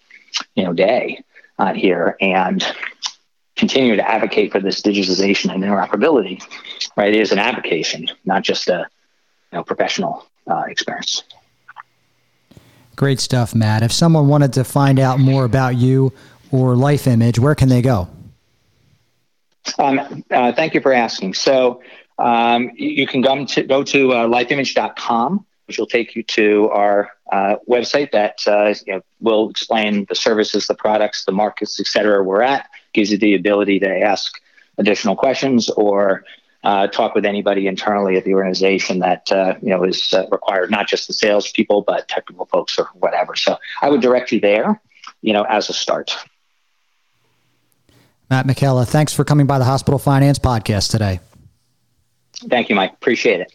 you 0.56 0.64
know 0.64 0.74
day 0.74 1.24
uh, 1.60 1.74
here, 1.74 2.18
and 2.22 2.66
continue 3.56 3.96
to 3.96 4.10
advocate 4.10 4.52
for 4.52 4.60
this 4.60 4.82
digitization 4.82 5.54
and 5.54 5.64
interoperability, 5.64 6.42
right, 6.96 7.14
is 7.14 7.32
an 7.32 7.40
application, 7.40 8.08
not 8.26 8.42
just 8.42 8.70
a 8.70 8.88
you 9.52 9.58
know, 9.58 9.64
professional 9.64 10.26
uh, 10.50 10.64
experience. 10.68 11.24
Great 12.96 13.20
stuff, 13.20 13.54
Matt. 13.54 13.84
If 13.84 13.92
someone 13.92 14.28
wanted 14.28 14.54
to 14.54 14.64
find 14.64 15.00
out 15.00 15.20
more 15.20 15.46
about 15.46 15.76
you 15.76 16.14
or 16.52 16.76
Life 16.76 17.06
Image, 17.06 17.38
where 17.38 17.56
can 17.56 17.70
they 17.70 17.82
go? 17.82 18.08
Um, 19.78 20.24
uh, 20.32 20.54
thank 20.54 20.74
you 20.74 20.82
for 20.82 20.94
asking. 20.94 21.34
So 21.34 21.82
um, 22.18 22.72
you 22.76 23.08
can 23.08 23.22
go 23.22 23.46
to, 23.46 23.64
go 23.64 23.84
to 23.84 24.12
uh, 24.14 24.28
lifeimage.com, 24.28 25.46
which 25.68 25.78
will 25.78 25.88
take 25.88 26.16
you 26.16 26.24
to 26.24 26.70
our 26.70 27.10
uh, 27.32 27.56
website 27.70 28.12
that 28.12 28.40
uh, 28.48 28.74
you 28.88 28.94
know, 28.94 29.02
will 29.20 29.50
explain 29.50 30.06
the 30.10 30.16
services, 30.16 30.68
the 30.68 30.74
products, 30.76 31.26
the 31.26 31.32
markets, 31.32 31.80
et 31.80 31.86
cetera, 31.86 32.24
we're 32.24 32.42
at 32.42 32.70
gives 32.94 33.12
you 33.12 33.18
the 33.18 33.36
ability 33.36 33.80
to 33.80 34.00
ask 34.00 34.42
additional 34.78 35.16
questions 35.16 35.70
or 35.70 36.24
uh, 36.64 36.88
talk 36.88 37.16
with 37.16 37.26
anybody 37.26 37.68
internally 37.68 38.18
at 38.18 38.26
the 38.26 38.34
organization 38.34 39.00
that 39.00 39.32
uh, 39.32 39.56
you 39.62 39.70
know 39.70 39.84
is 39.84 40.14
required, 40.32 40.70
not 40.70 40.88
just 40.88 41.08
the 41.08 41.14
salespeople, 41.14 41.82
but 41.84 42.08
technical 42.08 42.46
folks 42.48 42.78
or 42.78 42.86
whatever. 42.96 43.36
So 43.36 43.58
I 43.82 43.90
would 43.90 44.02
direct 44.02 44.32
you 44.32 44.40
there, 44.40 44.82
you 45.22 45.32
know, 45.32 45.44
as 45.44 45.70
a 45.70 45.74
start. 45.74 46.16
Matt 48.30 48.46
Michela, 48.46 48.86
thanks 48.86 49.14
for 49.14 49.24
coming 49.24 49.48
by 49.48 49.58
the 49.58 49.66
Hospital 49.66 49.98
Finance 49.98 50.40
Podcast 50.40 50.92
today. 50.92 51.20
Thank 52.48 52.70
you, 52.70 52.76
Mike. 52.76 52.94
Appreciate 52.94 53.42
it. 53.42 53.52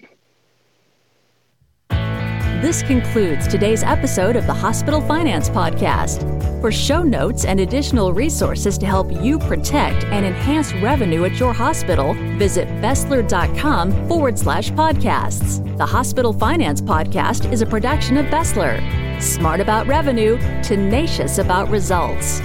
This 2.61 2.83
concludes 2.83 3.47
today's 3.47 3.83
episode 3.83 4.37
of 4.37 4.47
the 4.47 4.55
Hospital 4.55 5.03
Finance 5.03 5.51
Podcast. 5.51 6.23
For 6.63 6.73
show 6.73 7.03
notes 7.03 7.45
and 7.45 7.61
additional 7.61 8.15
resources 8.15 8.79
to 8.79 8.87
help 8.87 9.13
you 9.13 9.39
protect 9.39 10.05
and 10.05 10.25
enhance 10.25 10.73
revenue 10.77 11.27
at 11.27 11.39
your 11.39 11.53
hospital, 11.53 12.15
visit 12.39 12.67
Besler.com 12.81 14.09
forward 14.09 14.39
slash 14.39 14.71
podcasts. 14.71 15.77
The 15.77 15.85
Hospital 15.85 16.33
Finance 16.33 16.81
Podcast 16.81 17.53
is 17.53 17.61
a 17.61 17.67
production 17.67 18.17
of 18.17 18.27
Besler. 18.27 18.81
Smart 19.21 19.61
about 19.61 19.87
revenue, 19.87 20.39
tenacious 20.63 21.37
about 21.37 21.69
results. 21.69 22.41